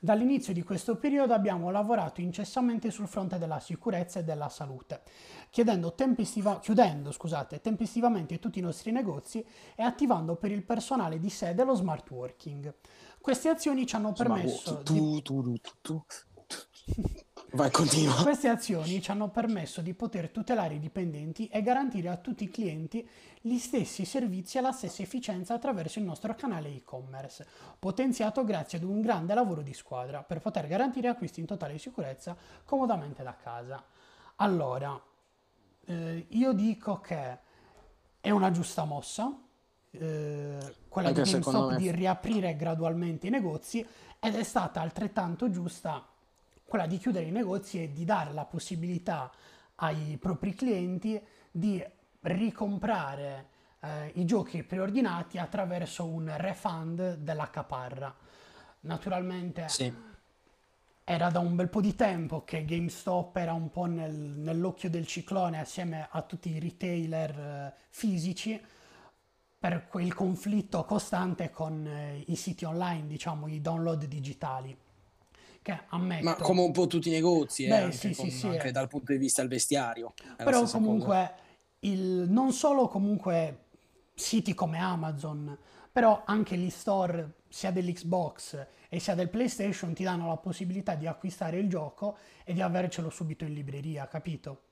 Dall'inizio 0.00 0.52
di 0.52 0.62
questo 0.62 0.96
periodo 0.96 1.34
abbiamo 1.34 1.70
lavorato 1.70 2.20
incessantemente 2.20 2.90
sul 2.90 3.08
fronte 3.08 3.38
della 3.38 3.60
sicurezza 3.60 4.20
e 4.20 4.24
della 4.24 4.48
salute, 4.48 5.02
tempestiva, 5.94 6.60
chiudendo 6.60 7.10
scusate, 7.10 7.60
tempestivamente 7.60 8.38
tutti 8.38 8.58
i 8.58 8.62
nostri 8.62 8.90
negozi 8.92 9.44
e 9.74 9.82
attivando 9.82 10.36
per 10.36 10.52
il 10.52 10.64
personale 10.64 11.18
di 11.18 11.30
sede 11.30 11.64
lo 11.64 11.74
smart 11.74 12.10
working. 12.10 12.74
Queste 13.20 13.48
azioni 13.48 13.86
ci 13.86 13.96
hanno 13.96 14.12
permesso 14.12 14.82
tu, 14.82 15.20
tu, 15.22 15.54
tu, 15.80 16.04
Vai, 17.52 17.70
continua. 17.70 18.22
Queste 18.22 18.48
azioni 18.48 19.00
ci 19.00 19.10
hanno 19.10 19.30
permesso 19.30 19.80
di 19.80 19.94
poter 19.94 20.28
tutelare 20.28 20.74
i 20.74 20.78
dipendenti 20.78 21.46
e 21.46 21.62
garantire 21.62 22.10
a 22.10 22.16
tutti 22.16 22.44
i 22.44 22.50
clienti 22.50 23.08
gli 23.40 23.56
stessi 23.56 24.04
servizi 24.04 24.58
e 24.58 24.60
la 24.60 24.72
stessa 24.72 25.00
efficienza 25.02 25.54
attraverso 25.54 25.98
il 25.98 26.04
nostro 26.04 26.34
canale 26.34 26.68
e-commerce, 26.68 27.46
potenziato 27.78 28.44
grazie 28.44 28.76
ad 28.76 28.84
un 28.84 29.00
grande 29.00 29.32
lavoro 29.32 29.62
di 29.62 29.72
squadra 29.72 30.22
per 30.22 30.40
poter 30.40 30.66
garantire 30.66 31.08
acquisti 31.08 31.40
in 31.40 31.46
totale 31.46 31.78
sicurezza 31.78 32.36
comodamente 32.66 33.22
da 33.22 33.34
casa. 33.34 33.82
Allora, 34.36 35.00
eh, 35.86 36.26
io 36.28 36.52
dico 36.52 37.00
che 37.00 37.38
è 38.20 38.30
una 38.30 38.50
giusta 38.50 38.84
mossa, 38.84 39.34
eh, 39.90 40.74
quella 40.86 41.08
Anche 41.08 41.22
di 41.22 41.30
GameStop 41.30 41.76
di 41.76 41.90
riaprire 41.92 42.54
gradualmente 42.56 43.26
i 43.26 43.30
negozi 43.30 43.84
ed 44.20 44.34
è 44.34 44.42
stata 44.42 44.82
altrettanto 44.82 45.48
giusta 45.50 46.06
quella 46.68 46.86
di 46.86 46.98
chiudere 46.98 47.24
i 47.24 47.30
negozi 47.30 47.82
e 47.82 47.92
di 47.94 48.04
dare 48.04 48.34
la 48.34 48.44
possibilità 48.44 49.32
ai 49.76 50.18
propri 50.20 50.54
clienti 50.54 51.18
di 51.50 51.82
ricomprare 52.20 53.48
eh, 53.80 54.12
i 54.16 54.26
giochi 54.26 54.62
preordinati 54.62 55.38
attraverso 55.38 56.04
un 56.04 56.30
refund 56.36 57.14
della 57.14 57.48
caparra. 57.48 58.14
Naturalmente 58.80 59.66
sì. 59.70 59.90
era 61.04 61.30
da 61.30 61.38
un 61.38 61.56
bel 61.56 61.70
po' 61.70 61.80
di 61.80 61.94
tempo 61.94 62.44
che 62.44 62.66
GameStop 62.66 63.34
era 63.36 63.54
un 63.54 63.70
po' 63.70 63.86
nel, 63.86 64.14
nell'occhio 64.14 64.90
del 64.90 65.06
ciclone 65.06 65.60
assieme 65.60 66.06
a 66.10 66.20
tutti 66.20 66.50
i 66.50 66.58
retailer 66.58 67.30
eh, 67.30 67.74
fisici 67.88 68.62
per 69.58 69.88
quel 69.88 70.12
conflitto 70.12 70.84
costante 70.84 71.48
con 71.48 71.86
eh, 71.86 72.24
i 72.26 72.36
siti 72.36 72.66
online, 72.66 73.06
diciamo 73.06 73.48
i 73.48 73.62
download 73.62 74.04
digitali 74.04 74.76
che 75.68 75.84
ammetto... 75.88 76.24
Ma 76.24 76.34
come 76.36 76.62
un 76.62 76.72
po' 76.72 76.86
tutti 76.86 77.08
i 77.08 77.12
negozi, 77.12 77.64
eh, 77.64 77.68
Beh, 77.68 77.76
anche, 77.76 77.96
sì, 77.96 78.14
con, 78.14 78.30
sì, 78.30 78.46
anche 78.46 78.72
dal 78.72 78.88
punto 78.88 79.12
di 79.12 79.18
vista 79.18 79.42
del 79.42 79.50
vestiario. 79.50 80.14
Però 80.36 80.62
comunque, 80.64 81.34
il, 81.80 82.24
non 82.28 82.52
solo 82.52 82.88
comunque 82.88 83.66
siti 84.14 84.54
come 84.54 84.78
Amazon, 84.78 85.56
però 85.92 86.22
anche 86.24 86.56
gli 86.56 86.70
store 86.70 87.34
sia 87.48 87.70
dell'Xbox 87.70 88.66
e 88.88 88.98
sia 88.98 89.14
del 89.14 89.28
PlayStation 89.28 89.92
ti 89.92 90.04
danno 90.04 90.28
la 90.28 90.36
possibilità 90.36 90.94
di 90.94 91.06
acquistare 91.06 91.58
il 91.58 91.68
gioco 91.68 92.16
e 92.44 92.54
di 92.54 92.62
avercelo 92.62 93.10
subito 93.10 93.44
in 93.44 93.52
libreria, 93.52 94.06
capito? 94.08 94.62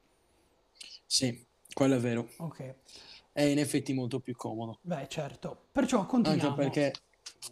Sì, 1.05 1.47
quello 1.73 1.97
è 1.97 1.99
vero. 1.99 2.29
Ok. 2.39 2.75
È 3.33 3.43
in 3.43 3.59
effetti 3.59 3.93
molto 3.93 4.21
più 4.21 4.35
comodo. 4.35 4.79
Beh, 4.81 5.09
certo. 5.09 5.67
Perciò 5.71 6.07
continuiamo. 6.07 6.49
Anche 6.49 6.63
perché 6.63 6.93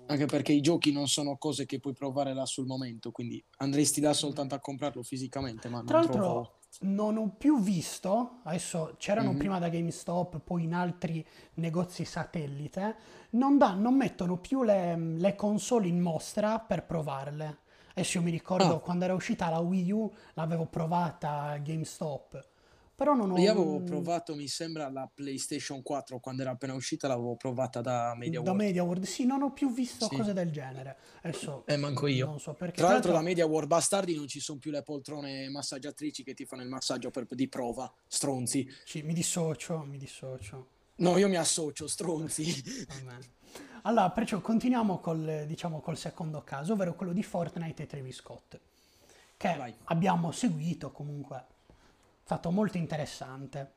anche 0.06 0.26
perché 0.26 0.52
i 0.52 0.60
giochi 0.60 0.92
non 0.92 1.08
sono 1.08 1.36
cose 1.36 1.66
che 1.66 1.80
puoi 1.80 1.94
provare 1.94 2.34
là 2.34 2.46
sul 2.46 2.66
momento, 2.66 3.10
quindi 3.10 3.42
andresti 3.58 4.00
là 4.00 4.12
soltanto 4.12 4.54
a 4.54 4.60
comprarlo 4.60 5.02
fisicamente. 5.02 5.68
Ma 5.68 5.82
Tra 5.82 5.98
l'altro, 5.98 6.20
trovo... 6.20 6.58
non 6.80 7.16
ho 7.16 7.34
più 7.36 7.60
visto, 7.60 8.40
adesso 8.44 8.94
c'erano 8.98 9.30
mm-hmm. 9.30 9.38
prima 9.38 9.58
da 9.58 9.68
GameStop, 9.68 10.40
poi 10.40 10.64
in 10.64 10.74
altri 10.74 11.24
negozi 11.54 12.04
satellite, 12.04 12.96
non, 13.30 13.58
da, 13.58 13.74
non 13.74 13.94
mettono 13.94 14.38
più 14.38 14.62
le, 14.62 14.96
le, 14.96 15.34
console 15.34 15.88
in 15.88 16.00
mostra 16.00 16.58
per 16.58 16.84
provarle. 16.84 17.58
Adesso 17.90 18.18
io 18.18 18.24
mi 18.24 18.30
ricordo 18.30 18.76
ah. 18.76 18.80
quando 18.80 19.04
era 19.04 19.14
uscita 19.14 19.48
la 19.48 19.60
Wii 19.60 19.92
U, 19.92 20.12
l'avevo 20.34 20.66
provata 20.66 21.42
a 21.42 21.58
GameStop 21.58 22.52
però 22.94 23.14
non 23.14 23.32
ho... 23.32 23.38
Io 23.38 23.50
avevo 23.50 23.82
provato, 23.82 24.34
mi 24.34 24.46
sembra, 24.46 24.88
la 24.88 25.10
PlayStation 25.12 25.82
4 25.82 26.20
quando 26.20 26.42
era 26.42 26.52
appena 26.52 26.74
uscita, 26.74 27.08
l'avevo 27.08 27.34
provata 27.34 27.80
da 27.80 28.14
Media 28.16 28.40
World. 28.40 28.56
Da 28.56 28.64
Media 28.64 28.82
World, 28.84 29.04
sì, 29.04 29.26
non 29.26 29.42
ho 29.42 29.52
più 29.52 29.72
visto 29.72 30.06
sì. 30.06 30.16
cose 30.16 30.32
del 30.32 30.50
genere. 30.50 30.96
Adesso 31.22 31.64
eh, 31.66 31.76
manco 31.76 32.06
io. 32.06 32.26
Non 32.26 32.40
so 32.40 32.54
perché. 32.54 32.76
Tra 32.76 32.88
l'altro, 32.88 33.12
da 33.12 33.20
Media 33.20 33.46
World 33.46 33.68
Bastardi 33.68 34.14
non 34.14 34.28
ci 34.28 34.38
sono 34.38 34.58
più 34.58 34.70
le 34.70 34.82
poltrone 34.82 35.48
massaggiatrici 35.48 36.22
che 36.22 36.34
ti 36.34 36.44
fanno 36.44 36.62
il 36.62 36.68
massaggio 36.68 37.10
per, 37.10 37.26
di 37.28 37.48
prova, 37.48 37.92
stronzi. 38.06 38.68
Sì, 38.84 39.02
mi 39.02 39.12
dissocio, 39.12 39.84
mi 39.84 39.98
dissocio. 39.98 40.68
No, 40.96 41.16
io 41.18 41.28
mi 41.28 41.36
associo, 41.36 41.88
stronzi. 41.88 42.46
allora, 43.82 44.10
perciò 44.10 44.40
continuiamo 44.40 45.00
col, 45.00 45.44
diciamo, 45.48 45.80
col 45.80 45.96
secondo 45.96 46.44
caso, 46.44 46.74
ovvero 46.74 46.94
quello 46.94 47.12
di 47.12 47.24
Fortnite 47.24 47.82
e 47.82 47.86
Travis 47.86 48.16
Scott, 48.16 48.60
che 49.36 49.54
Vai. 49.56 49.74
abbiamo 49.84 50.30
seguito 50.30 50.92
comunque 50.92 51.46
stato 52.24 52.50
molto 52.50 52.78
interessante, 52.78 53.72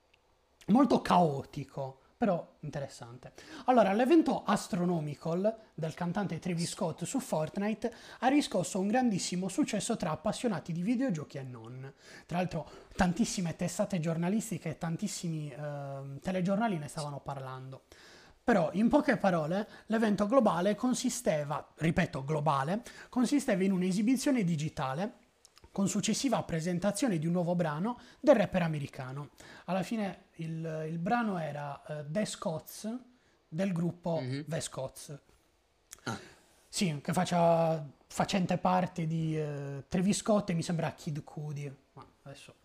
molto 0.68 1.02
caotico, 1.02 2.00
però 2.18 2.56
interessante. 2.62 3.34
Allora, 3.66 3.92
l'evento 3.92 4.44
Astronomical 4.44 5.54
del 5.74 5.94
cantante 5.94 6.40
Travis 6.40 6.70
Scott 6.70 7.04
su 7.04 7.20
Fortnite 7.20 7.94
ha 8.20 8.28
riscosso 8.30 8.80
un 8.80 8.88
grandissimo 8.88 9.50
successo 9.50 9.98
tra 9.98 10.12
appassionati 10.12 10.72
di 10.72 10.82
videogiochi 10.82 11.38
e 11.38 11.44
non. 11.44 11.94
Tra 12.26 12.38
l'altro, 12.38 12.70
tantissime 12.96 13.56
testate 13.58 14.00
giornalistiche 14.00 14.70
e 14.70 14.78
tantissimi 14.78 15.52
eh, 15.52 16.20
telegiornali 16.22 16.78
ne 16.78 16.88
stavano 16.88 17.20
parlando. 17.20 17.84
Però, 18.44 18.70
in 18.74 18.88
poche 18.88 19.18
parole, 19.18 19.68
l'evento 19.88 20.26
globale 20.26 20.74
consisteva, 20.74 21.68
ripeto, 21.76 22.24
globale, 22.24 22.82
consisteva 23.10 23.64
in 23.66 23.74
un'esibizione 23.74 24.46
digitale 24.46 25.26
con 25.78 25.88
successiva 25.88 26.42
presentazione 26.42 27.20
di 27.20 27.28
un 27.28 27.34
nuovo 27.34 27.54
brano 27.54 28.00
del 28.20 28.36
rapper 28.36 28.64
americano. 28.64 29.30
Alla 29.66 29.84
fine 29.84 30.24
il, 30.38 30.88
il 30.90 30.98
brano 30.98 31.38
era 31.38 31.80
uh, 31.88 32.04
The 32.08 32.26
Scots 32.26 32.98
del 33.48 33.74
gruppo 33.74 34.20
mm-hmm. 34.20 34.42
The 34.48 34.60
Scots. 34.60 35.20
Ah. 36.06 36.18
Sì, 36.68 37.00
che 37.00 37.14
faccia, 37.14 37.88
facente 38.08 38.58
parte 38.58 39.06
di 39.06 39.38
uh, 39.38 39.84
Travis 39.88 40.18
Scott 40.18 40.50
e 40.50 40.56
mi 40.56 40.64
sembra 40.64 40.92
Kid 40.94 41.24
Cudi. 41.24 41.72
Ma 41.94 42.04
adesso 42.24 42.56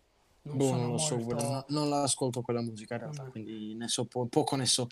non, 0.41 0.57
boh, 0.57 0.71
non 0.71 0.81
lo 0.81 0.97
molto... 0.97 1.39
so, 1.39 1.45
non, 1.45 1.63
non 1.67 1.89
l'ascolto 1.89 2.41
quella 2.41 2.61
musica 2.61 2.95
in 2.95 3.01
realtà, 3.01 3.25
mm. 3.25 3.29
quindi 3.29 3.75
ne 3.75 3.89
so 3.89 4.05
po- 4.05 4.25
poco 4.25 4.55
ne 4.55 4.65
so. 4.65 4.87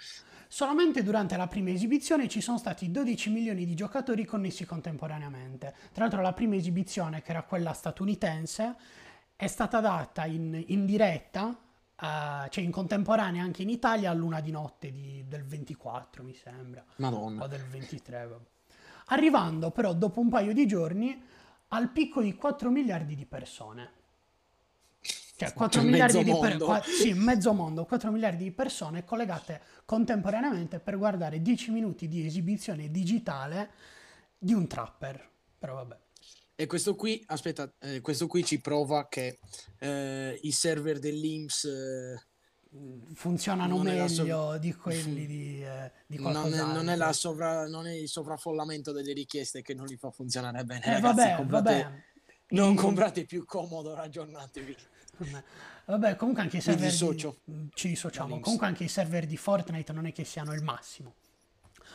Solamente 0.53 1.01
durante 1.01 1.37
la 1.37 1.47
prima 1.47 1.69
esibizione 1.69 2.27
ci 2.27 2.41
sono 2.41 2.57
stati 2.57 2.91
12 2.91 3.29
milioni 3.29 3.65
di 3.65 3.73
giocatori 3.73 4.25
connessi 4.25 4.65
contemporaneamente. 4.65 5.73
Tra 5.93 6.03
l'altro 6.03 6.21
la 6.21 6.33
prima 6.33 6.55
esibizione, 6.55 7.21
che 7.21 7.31
era 7.31 7.43
quella 7.43 7.71
statunitense, 7.71 8.75
è 9.37 9.47
stata 9.47 9.79
data 9.79 10.25
in, 10.25 10.61
in 10.67 10.85
diretta, 10.85 11.45
uh, 11.45 12.49
cioè 12.49 12.65
in 12.65 12.69
contemporanea 12.69 13.41
anche 13.41 13.61
in 13.61 13.69
Italia, 13.69 14.09
a 14.11 14.13
luna 14.13 14.41
di 14.41 14.51
notte 14.51 14.91
di, 14.91 15.23
del 15.25 15.45
24, 15.45 16.21
mi 16.21 16.33
sembra. 16.33 16.83
Madonna. 16.97 17.43
O 17.43 17.47
del 17.47 17.63
23. 17.63 18.27
Vabbè. 18.27 18.45
Arrivando 19.05 19.71
però 19.71 19.93
dopo 19.93 20.19
un 20.19 20.27
paio 20.27 20.51
di 20.51 20.67
giorni 20.67 21.23
al 21.69 21.91
picco 21.91 22.21
di 22.21 22.35
4 22.35 22.69
miliardi 22.69 23.15
di 23.15 23.25
persone. 23.25 24.00
Cioè 25.45 25.53
4 25.53 25.81
miliardi 25.81 26.23
di 26.23 26.37
persone, 26.39 26.81
sì, 26.83 27.13
mezzo 27.13 27.53
mondo, 27.53 27.85
4 27.85 28.11
miliardi 28.11 28.43
di 28.43 28.51
persone 28.51 29.03
collegate 29.03 29.61
contemporaneamente 29.85 30.79
per 30.79 30.97
guardare 30.97 31.41
10 31.41 31.71
minuti 31.71 32.07
di 32.07 32.25
esibizione 32.25 32.91
digitale 32.91 33.71
di 34.37 34.53
un 34.53 34.67
trapper. 34.67 35.29
Però 35.57 35.75
vabbè. 35.75 35.97
E 36.55 36.67
questo 36.67 36.95
qui, 36.95 37.23
aspetta, 37.27 37.73
eh, 37.79 38.01
questo 38.01 38.27
qui 38.27 38.43
ci 38.43 38.61
prova 38.61 39.07
che 39.07 39.39
eh, 39.79 40.39
i 40.43 40.51
server 40.51 40.99
dell'Inps 40.99 41.63
eh, 41.63 42.21
funzionano 43.15 43.79
meglio 43.79 44.07
sov- 44.07 44.57
di 44.57 44.73
quelli 44.75 45.25
di, 45.25 45.63
eh, 45.63 45.91
di 46.05 46.19
non, 46.19 46.53
è, 46.53 46.57
non, 46.57 46.87
è 46.87 47.13
sovra- 47.13 47.67
non 47.67 47.87
è, 47.87 47.93
il 47.93 48.07
sovraffollamento 48.07 48.91
delle 48.91 49.13
richieste 49.13 49.63
che 49.63 49.73
non 49.73 49.87
li 49.87 49.97
fa 49.97 50.11
funzionare 50.11 50.63
bene. 50.63 50.85
Eh, 50.85 50.93
Ragazzi, 50.93 51.15
vabbè, 51.15 51.35
comprate, 51.35 51.83
vabbè. 51.83 52.03
Non 52.49 52.75
comprate 52.75 53.25
più 53.25 53.43
comodo, 53.45 53.95
ragionatevi. 53.95 54.75
Vabbè, 55.85 56.15
comunque 56.15 56.43
anche 56.43 56.57
i 56.57 56.61
server 56.61 56.89
di... 56.89 57.69
ci 57.73 57.87
dissociamo. 57.89 58.39
Comunque 58.39 58.67
anche 58.67 58.83
i 58.83 58.87
server 58.87 59.25
di 59.25 59.37
Fortnite 59.37 59.91
non 59.93 60.05
è 60.05 60.11
che 60.11 60.23
siano 60.23 60.53
il 60.53 60.63
massimo. 60.63 61.15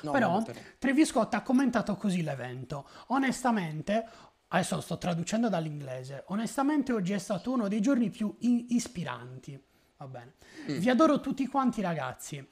No, 0.02 0.10
però, 0.10 0.42
però 0.42 0.58
Travis 0.78 1.08
Scott 1.08 1.32
ha 1.34 1.42
commentato 1.42 1.94
così 1.96 2.22
l'evento. 2.22 2.88
Onestamente, 3.08 4.06
adesso 4.48 4.80
sto 4.80 4.98
traducendo 4.98 5.48
dall'inglese. 5.48 6.24
Onestamente 6.28 6.92
oggi 6.92 7.12
è 7.12 7.18
stato 7.18 7.52
uno 7.52 7.68
dei 7.68 7.80
giorni 7.80 8.10
più 8.10 8.34
in- 8.40 8.66
ispiranti. 8.68 9.58
Va 9.96 10.06
bene. 10.06 10.34
Mm. 10.70 10.78
Vi 10.78 10.90
adoro 10.90 11.20
tutti 11.20 11.46
quanti 11.46 11.80
ragazzi. 11.80 12.46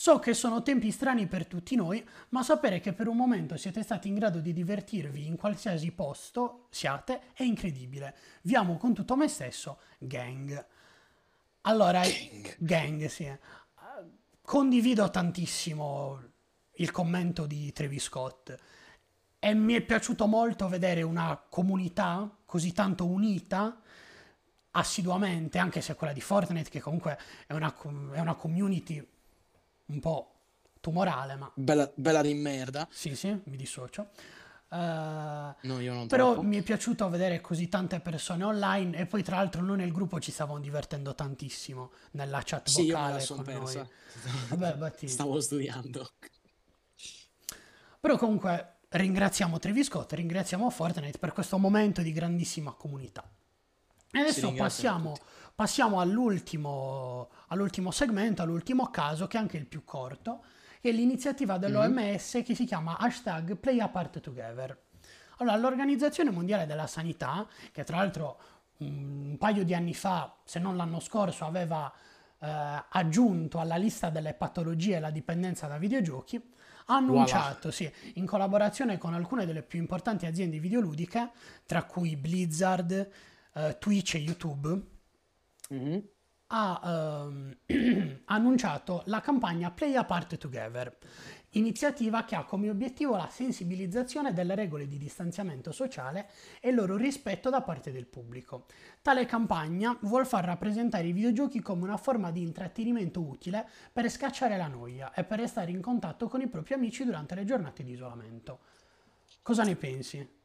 So 0.00 0.20
che 0.20 0.32
sono 0.32 0.62
tempi 0.62 0.92
strani 0.92 1.26
per 1.26 1.48
tutti 1.48 1.74
noi, 1.74 2.06
ma 2.28 2.44
sapere 2.44 2.78
che 2.78 2.92
per 2.92 3.08
un 3.08 3.16
momento 3.16 3.56
siete 3.56 3.82
stati 3.82 4.06
in 4.06 4.14
grado 4.14 4.38
di 4.38 4.52
divertirvi 4.52 5.26
in 5.26 5.34
qualsiasi 5.34 5.90
posto 5.90 6.68
siate 6.70 7.32
è 7.32 7.42
incredibile. 7.42 8.14
Vi 8.42 8.54
amo 8.54 8.76
con 8.76 8.94
tutto 8.94 9.16
me 9.16 9.26
stesso, 9.26 9.80
gang. 9.98 10.66
Allora, 11.62 12.02
gang, 12.02 12.54
gang 12.58 13.06
sì. 13.06 13.28
Condivido 14.40 15.10
tantissimo 15.10 16.22
il 16.74 16.92
commento 16.92 17.46
di 17.46 17.72
Travis 17.72 18.04
Scott 18.04 18.56
e 19.40 19.52
mi 19.52 19.74
è 19.74 19.80
piaciuto 19.80 20.28
molto 20.28 20.68
vedere 20.68 21.02
una 21.02 21.44
comunità 21.50 22.38
così 22.44 22.72
tanto 22.72 23.04
unita 23.04 23.80
assiduamente, 24.70 25.58
anche 25.58 25.80
se 25.80 25.96
quella 25.96 26.12
di 26.12 26.20
Fortnite, 26.20 26.70
che 26.70 26.80
comunque 26.80 27.18
è 27.48 27.52
una, 27.52 27.74
è 28.12 28.20
una 28.20 28.36
community 28.36 29.04
un 29.88 30.00
po' 30.00 30.32
tumorale, 30.80 31.36
ma... 31.36 31.50
Bella, 31.54 31.90
bella 31.94 32.22
di 32.22 32.34
merda. 32.34 32.88
Sì, 32.90 33.14
sì, 33.14 33.28
mi 33.44 33.56
dissocio. 33.56 34.08
Uh, 34.70 35.54
no, 35.62 35.80
io 35.80 35.94
non 35.94 36.08
però 36.08 36.32
troppo. 36.32 36.46
mi 36.46 36.58
è 36.58 36.62
piaciuto 36.62 37.08
vedere 37.08 37.40
così 37.40 37.70
tante 37.70 38.00
persone 38.00 38.44
online 38.44 38.98
e 38.98 39.06
poi 39.06 39.22
tra 39.22 39.36
l'altro 39.36 39.62
noi 39.62 39.78
nel 39.78 39.92
gruppo 39.92 40.20
ci 40.20 40.30
stavamo 40.30 40.60
divertendo 40.60 41.14
tantissimo 41.14 41.90
nella 42.10 42.42
chat 42.44 42.68
sì, 42.68 42.90
vocale 42.90 43.22
io 43.22 43.34
me 43.36 43.36
la 43.36 43.42
persa. 43.42 43.78
Noi. 43.78 43.88
Vabbè, 44.48 44.74
batti. 44.74 45.08
Stavo 45.08 45.40
studiando. 45.40 46.10
Però 48.00 48.18
comunque 48.18 48.74
ringraziamo 48.90 49.58
Travis 49.58 49.86
Scott, 49.86 50.12
ringraziamo 50.12 50.68
Fortnite 50.68 51.18
per 51.18 51.32
questo 51.32 51.56
momento 51.56 52.02
di 52.02 52.12
grandissima 52.12 52.72
comunità. 52.72 53.26
E 54.10 54.18
adesso 54.18 54.52
passiamo, 54.52 55.16
passiamo 55.58 55.98
all'ultimo, 55.98 57.30
all'ultimo, 57.48 57.90
segmento, 57.90 58.42
all'ultimo 58.42 58.90
caso, 58.90 59.26
che 59.26 59.38
è 59.38 59.40
anche 59.40 59.56
il 59.56 59.66
più 59.66 59.82
corto, 59.82 60.44
è 60.80 60.92
l'iniziativa 60.92 61.58
dell'OMS 61.58 62.36
mm-hmm. 62.36 62.44
che 62.44 62.54
si 62.54 62.64
chiama 62.64 62.96
hashtag 62.96 63.56
Play 63.56 63.80
Apart 63.80 64.20
Together. 64.20 64.84
Allora, 65.38 65.56
l'Organizzazione 65.56 66.30
Mondiale 66.30 66.64
della 66.64 66.86
Sanità, 66.86 67.44
che 67.72 67.82
tra 67.82 67.96
l'altro 67.96 68.40
un 68.78 69.34
paio 69.36 69.64
di 69.64 69.74
anni 69.74 69.94
fa, 69.94 70.32
se 70.44 70.60
non 70.60 70.76
l'anno 70.76 71.00
scorso, 71.00 71.44
aveva 71.44 71.92
eh, 72.38 72.84
aggiunto 72.90 73.58
alla 73.58 73.74
lista 73.74 74.10
delle 74.10 74.34
patologie 74.34 75.00
la 75.00 75.10
dipendenza 75.10 75.66
da 75.66 75.76
videogiochi, 75.76 76.36
ha 76.86 76.94
annunciato, 76.94 77.70
voilà. 77.70 77.74
sì, 77.74 77.92
in 78.14 78.26
collaborazione 78.26 78.96
con 78.96 79.12
alcune 79.12 79.44
delle 79.44 79.62
più 79.62 79.80
importanti 79.80 80.24
aziende 80.24 80.60
videoludiche, 80.60 81.32
tra 81.66 81.82
cui 81.82 82.14
Blizzard, 82.14 83.10
uh, 83.54 83.76
Twitch 83.76 84.14
e 84.14 84.18
YouTube, 84.18 84.97
mm-hmm. 85.72 85.98
ha 86.48 87.26
um, 87.26 87.56
annunciato 88.26 89.02
la 89.06 89.20
campagna 89.20 89.70
Play 89.70 89.94
Apart 89.94 90.36
Together, 90.36 90.96
iniziativa 91.52 92.24
che 92.24 92.36
ha 92.36 92.44
come 92.44 92.70
obiettivo 92.70 93.16
la 93.16 93.28
sensibilizzazione 93.30 94.32
delle 94.32 94.54
regole 94.54 94.86
di 94.86 94.98
distanziamento 94.98 95.72
sociale 95.72 96.28
e 96.60 96.70
il 96.70 96.74
loro 96.74 96.96
rispetto 96.96 97.50
da 97.50 97.62
parte 97.62 97.90
del 97.90 98.06
pubblico. 98.06 98.66
Tale 99.02 99.26
campagna 99.26 99.96
vuol 100.02 100.26
far 100.26 100.44
rappresentare 100.44 101.06
i 101.06 101.12
videogiochi 101.12 101.60
come 101.60 101.84
una 101.84 101.96
forma 101.96 102.30
di 102.30 102.42
intrattenimento 102.42 103.20
utile 103.20 103.68
per 103.92 104.10
scacciare 104.10 104.56
la 104.56 104.68
noia 104.68 105.12
e 105.12 105.24
per 105.24 105.40
restare 105.40 105.70
in 105.70 105.80
contatto 105.80 106.28
con 106.28 106.40
i 106.40 106.48
propri 106.48 106.74
amici 106.74 107.04
durante 107.04 107.34
le 107.34 107.44
giornate 107.44 107.82
di 107.82 107.92
isolamento. 107.92 108.60
Cosa 109.42 109.64
ne 109.64 109.76
pensi? 109.76 110.37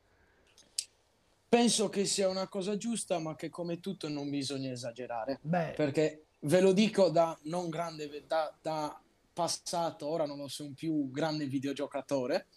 Penso 1.54 1.88
che 1.88 2.06
sia 2.06 2.30
una 2.30 2.48
cosa 2.48 2.78
giusta, 2.78 3.20
ma 3.20 3.36
che 3.36 3.52
come 3.52 3.80
tutto 3.80 4.10
non 4.10 4.28
bisogna 4.28 4.72
esagerare. 4.72 5.38
Beh. 5.39 5.74
Perché 5.76 6.26
ve 6.39 6.62
lo 6.62 6.74
dico 6.74 7.10
da 7.10 7.38
non 7.44 7.70
grande, 7.70 8.24
da, 8.26 8.52
da 8.60 9.00
passato, 9.32 10.08
ora 10.08 10.26
non 10.26 10.50
sono 10.50 10.72
più 10.76 11.12
grande 11.12 11.46
videogiocatore. 11.46 12.48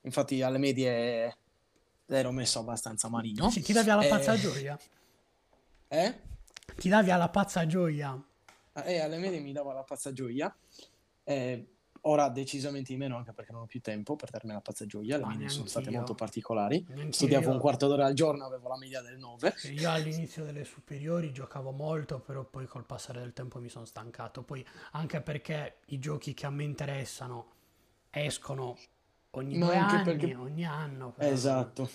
Infatti 0.00 0.42
alle 0.42 0.58
medie 0.58 1.36
ero 2.06 2.32
messo 2.32 2.58
abbastanza 2.58 3.08
marino. 3.08 3.48
Sì, 3.50 3.62
ti 3.62 3.72
davi 3.72 3.90
alla 3.90 4.08
pazza 4.08 4.32
eh... 4.32 4.38
gioia. 4.38 4.80
Eh? 5.86 6.20
Ti 6.74 6.88
davi 6.88 7.12
alla 7.12 7.28
pazza 7.28 7.64
gioia. 7.68 8.20
Eh, 8.82 8.98
alle 8.98 9.18
medie 9.18 9.38
mi 9.38 9.52
dava 9.52 9.72
la 9.74 9.84
pazza 9.84 10.12
gioia. 10.12 10.52
Eh, 11.22 11.66
Ora 12.02 12.28
decisamente 12.28 12.92
di 12.92 12.98
meno 12.98 13.16
anche 13.16 13.32
perché 13.32 13.52
non 13.52 13.62
ho 13.62 13.66
più 13.66 13.80
tempo 13.80 14.16
per 14.16 14.30
darmi 14.30 14.52
la 14.52 14.60
pazza 14.60 14.86
gioia, 14.86 15.18
le 15.18 15.26
medie 15.26 15.48
sono 15.48 15.66
state 15.66 15.90
molto 15.90 16.14
particolari. 16.14 16.84
Neanche 16.88 17.12
Studiavo 17.12 17.46
io. 17.46 17.52
un 17.52 17.58
quarto 17.58 17.88
d'ora 17.88 18.06
al 18.06 18.14
giorno, 18.14 18.44
avevo 18.44 18.68
la 18.68 18.78
media 18.78 19.02
del 19.02 19.18
9. 19.18 19.54
Io 19.72 19.90
all'inizio 19.90 20.44
delle 20.44 20.64
superiori 20.64 21.32
giocavo 21.32 21.72
molto, 21.72 22.18
però 22.20 22.42
poi 22.44 22.66
col 22.66 22.84
passare 22.84 23.20
del 23.20 23.32
tempo 23.32 23.58
mi 23.58 23.68
sono 23.68 23.84
stancato. 23.84 24.42
Poi 24.42 24.66
anche 24.92 25.20
perché 25.20 25.78
i 25.86 25.98
giochi 25.98 26.32
che 26.32 26.46
a 26.46 26.50
me 26.50 26.64
interessano 26.64 27.52
escono 28.10 28.78
ogni 29.32 29.58
Ma 29.58 29.66
due 29.66 29.76
anni, 29.76 30.02
perché... 30.02 30.34
ogni 30.34 30.64
anno. 30.64 31.12
Però... 31.12 31.30
Esatto. 31.30 31.90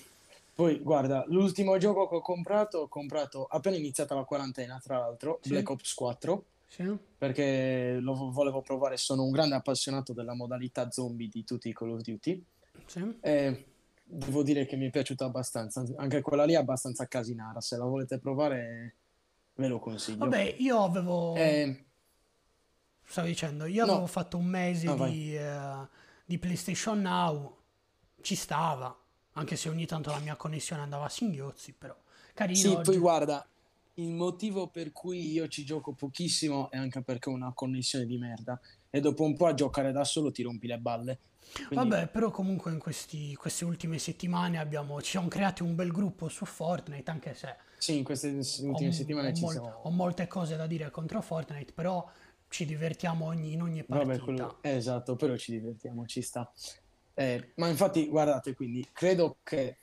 Poi 0.54 0.80
guarda, 0.80 1.26
l'ultimo 1.28 1.78
gioco 1.78 2.08
che 2.08 2.16
ho 2.16 2.22
comprato, 2.22 2.78
ho 2.80 2.88
comprato 2.88 3.46
appena 3.46 3.76
iniziata 3.76 4.16
la 4.16 4.24
quarantena, 4.24 4.80
tra 4.82 5.00
l'altro, 5.00 5.40
sì. 5.42 5.50
Black 5.50 5.70
Ops 5.70 5.94
4 5.94 6.46
sì. 6.68 6.98
Perché 7.18 7.98
lo 8.00 8.32
volevo 8.32 8.62
provare, 8.62 8.98
sono 8.98 9.24
un 9.24 9.32
grande 9.32 9.56
appassionato 9.56 10.14
della 10.14 10.34
modalità 10.34 10.90
zombie 10.92 11.30
di 11.30 11.44
tutti 11.44 11.70
i 11.70 11.74
Call 11.74 11.92
of 11.92 12.02
Duty. 12.02 12.44
Sì. 12.86 13.18
E 13.22 13.66
devo 14.04 14.44
dire 14.44 14.66
che 14.66 14.76
mi 14.76 14.88
è 14.88 14.90
piaciuta 14.90 15.26
abbastanza, 15.26 15.84
anche 15.98 16.22
quella 16.22 16.46
lì 16.46 16.54
è 16.54 16.58
abbastanza 16.58 17.08
casinara, 17.08 17.62
se 17.62 17.78
la 17.78 17.86
volete 17.86 18.20
provare 18.20 18.96
ve 19.56 19.68
lo 19.68 19.80
consiglio. 19.80 20.18
Vabbè, 20.20 20.56
io 20.60 20.84
avevo... 20.84 21.36
Eh... 21.36 21.84
Stavo 23.08 23.28
dicendo, 23.28 23.66
io 23.66 23.84
avevo 23.84 24.00
no. 24.00 24.08
fatto 24.08 24.38
un 24.38 24.46
mese 24.46 24.88
ah, 24.88 25.08
di, 25.08 25.38
uh, 25.38 25.88
di 26.26 26.40
PlayStation 26.40 27.02
Now, 27.02 27.56
ci 28.22 28.36
stava, 28.36 28.96
anche 29.34 29.56
se 29.56 29.70
ogni 29.70 29.86
tanto 29.86 30.10
la 30.10 30.20
mia 30.20 30.36
connessione 30.36 30.82
andava 30.82 31.06
a 31.06 31.10
singhiozzi, 31.10 31.74
però 31.74 31.96
carino. 32.34 32.58
Sì, 32.58 32.68
oggi. 32.68 32.90
poi 32.90 32.98
guarda, 32.98 33.48
il 33.96 34.12
motivo 34.12 34.68
per 34.68 34.92
cui 34.92 35.32
io 35.32 35.48
ci 35.48 35.64
gioco 35.64 35.94
pochissimo 35.94 36.70
è 36.70 36.78
anche 36.78 37.02
perché 37.02 37.30
ho 37.30 37.34
una 37.34 37.54
connessione 37.54 38.06
di 38.06 38.18
merda 38.18 38.60
e 38.90 39.00
dopo 39.00 39.24
un 39.24 39.36
po' 39.36 39.48
a 39.48 39.54
giocare 39.54 39.92
da 39.92 40.04
solo 40.04 40.32
ti 40.32 40.42
rompi 40.42 40.68
le 40.68 40.78
balle. 40.78 41.20
Quindi... 41.68 41.76
Vabbè, 41.76 42.08
però 42.08 42.32
comunque 42.32 42.72
in 42.72 42.80
questi, 42.80 43.34
queste 43.36 43.64
ultime 43.64 43.98
settimane 43.98 44.58
abbiamo, 44.58 45.02
ci 45.02 45.12
siamo 45.12 45.28
creati 45.28 45.64
un 45.64 45.76
bel 45.76 45.92
gruppo 45.92 46.28
su 46.28 46.46
Fortnite, 46.46 47.10
anche 47.12 47.34
se... 47.34 47.56
Sì, 47.78 47.98
in 47.98 48.04
queste 48.04 48.28
ultime 48.30 48.90
ho, 48.90 48.92
settimane 48.92 49.30
ho 49.30 49.34
ci 49.34 49.42
mol- 49.44 49.52
siamo... 49.52 49.80
Ho 49.84 49.90
molte 49.92 50.28
cose 50.28 50.56
da 50.58 50.68
dire 50.68 50.90
contro 50.92 51.22
Fortnite, 51.22 51.72
però 51.72 52.06
ci 52.50 52.66
divertiamo 52.66 53.26
ogni, 53.26 53.54
in 53.54 53.62
ogni 53.62 53.84
partita. 53.84 54.12
Vabbè, 54.12 54.24
quello... 54.24 54.58
esatto, 54.62 55.16
però 55.16 55.38
ci 55.38 55.52
divertiamo, 55.52 56.06
ci 56.06 56.22
sta. 56.22 56.52
Eh, 57.14 57.54
ma 57.56 57.70
infatti, 57.70 58.08
guardate, 58.08 58.54
quindi 58.56 58.86
credo 58.92 59.38
che 59.44 59.78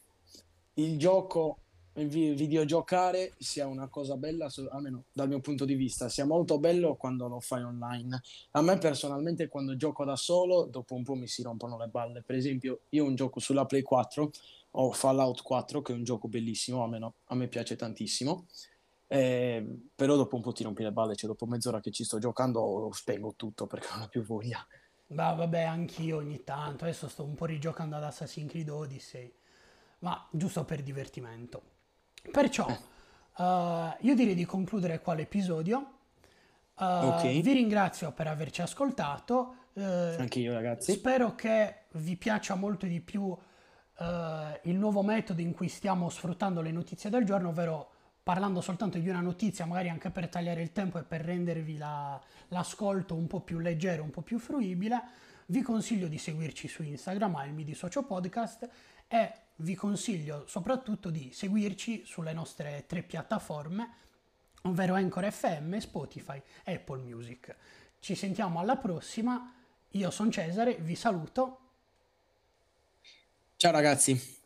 il 0.75 0.99
gioco 0.99 1.62
videogiocare 1.95 3.33
sia 3.39 3.67
una 3.67 3.89
cosa 3.89 4.17
bella, 4.17 4.49
almeno 4.71 5.05
dal 5.13 5.29
mio 5.29 5.41
punto 5.41 5.65
di 5.65 5.75
vista, 5.75 6.09
sia 6.09 6.25
molto 6.25 6.59
bello 6.59 6.95
quando 6.95 7.29
lo 7.29 7.41
fai 7.41 7.63
online. 7.63 8.21
A 8.53 8.63
me 8.63 8.79
personalmente 8.79 9.49
quando 9.49 9.77
gioco 9.77 10.05
da 10.05 10.17
solo, 10.17 10.65
dopo 10.65 10.95
un 10.95 11.03
po' 11.03 11.15
mi 11.15 11.27
si 11.27 11.43
rompono 11.43 11.77
le 11.77 11.89
balle. 11.89 12.23
Per 12.23 12.35
esempio, 12.35 12.81
io 12.91 13.05
un 13.05 13.15
gioco 13.15 13.41
sulla 13.41 13.67
Play 13.67 13.83
4, 13.83 14.31
ho 14.73 14.93
Fallout 14.93 15.43
4, 15.43 15.83
che 15.83 15.93
è 15.93 15.97
un 15.97 16.05
gioco 16.05 16.29
bellissimo, 16.29 16.83
almeno 16.83 17.15
a 17.27 17.35
me 17.35 17.49
piace 17.49 17.77
tantissimo. 17.77 18.47
Eh, 19.07 19.65
però 19.95 20.17
dopo 20.17 20.37
un 20.37 20.43
po' 20.43 20.53
ti 20.53 20.63
rompi 20.63 20.83
le 20.83 20.93
balle, 20.93 21.15
cioè 21.15 21.29
dopo 21.29 21.45
mezz'ora 21.45 21.81
che 21.81 21.91
ci 21.91 22.05
sto 22.05 22.19
giocando 22.19 22.89
spengo 22.93 23.35
tutto 23.37 23.67
perché 23.67 23.89
non 23.93 24.03
ho 24.03 24.09
più 24.09 24.23
voglia. 24.23 24.67
Ma 25.09 25.35
vabbè, 25.35 25.61
anch'io 25.63 26.17
ogni 26.17 26.43
tanto, 26.43 26.85
adesso 26.85 27.07
sto 27.09 27.23
un 27.23 27.35
po' 27.35 27.45
rigiocando 27.45 27.97
ad 27.97 28.05
Assassin's 28.05 28.51
Creed 28.51 28.71
Odyssey 28.71 29.31
ma 30.03 30.29
giusto 30.31 30.65
per 30.65 30.83
divertimento. 30.83 31.63
Perciò 32.31 32.67
uh, 32.69 33.97
io 34.01 34.15
direi 34.15 34.35
di 34.35 34.45
concludere 34.45 35.01
qua 35.01 35.15
l'episodio. 35.15 35.99
Uh, 36.79 36.85
okay. 36.85 37.43
Vi 37.43 37.53
ringrazio 37.53 38.13
per 38.13 38.27
averci 38.27 38.63
ascoltato. 38.63 39.55
Uh, 39.73 39.83
Anche 40.19 40.39
io, 40.39 40.53
ragazzi. 40.53 40.93
Spero 40.93 41.35
che 41.35 41.85
vi 41.93 42.17
piaccia 42.17 42.55
molto 42.55 42.87
di 42.87 43.01
più 43.01 43.37
il 44.63 44.77
nuovo 44.77 45.03
metodo 45.03 45.43
in 45.43 45.53
cui 45.53 45.69
stiamo 45.69 46.09
sfruttando 46.09 46.61
le 46.61 46.73
notizie 46.73 47.09
del 47.09 47.25
giorno, 47.25 47.51
ovvero 47.51 47.91
parlando 48.21 48.61
soltanto 48.61 48.99
di 48.99 49.09
una 49.09 49.21
notizia, 49.21 49.65
magari 49.65 49.91
anche 49.91 50.11
per 50.11 50.29
tagliare 50.29 50.61
il 50.61 50.73
tempo 50.73 50.99
e 50.99 51.05
per 51.05 51.21
rendervi 51.21 51.77
la, 51.77 52.21
l'ascolto 52.49 53.15
un 53.15 53.29
po' 53.29 53.43
più 53.43 53.61
leggero, 53.61 54.03
un 54.03 54.11
po' 54.11 54.23
più 54.23 54.41
fruibile. 54.41 55.01
Vi 55.47 55.63
consiglio 55.63 56.09
di 56.09 56.19
seguirci 56.19 56.67
su 56.67 56.83
Instagram, 56.83 57.37
al 57.37 57.53
Mi 57.53 57.63
Dissocio 57.63 58.03
Podcast, 58.03 58.69
e 59.13 59.31
vi 59.57 59.75
consiglio 59.75 60.47
soprattutto 60.47 61.11
di 61.11 61.33
seguirci 61.35 62.07
sulle 62.07 62.33
nostre 62.33 62.85
tre 62.87 63.03
piattaforme, 63.03 63.91
ovvero 64.63 64.95
Anchor 64.95 65.31
FM, 65.31 65.77
Spotify 65.77 66.41
e 66.65 66.77
Apple 66.77 67.03
Music. 67.03 67.55
Ci 67.99 68.15
sentiamo 68.15 68.59
alla 68.59 68.77
prossima, 68.77 69.53
io 69.91 70.11
sono 70.11 70.31
Cesare, 70.31 70.77
vi 70.77 70.95
saluto. 70.95 71.59
Ciao 73.57 73.71
ragazzi. 73.71 74.41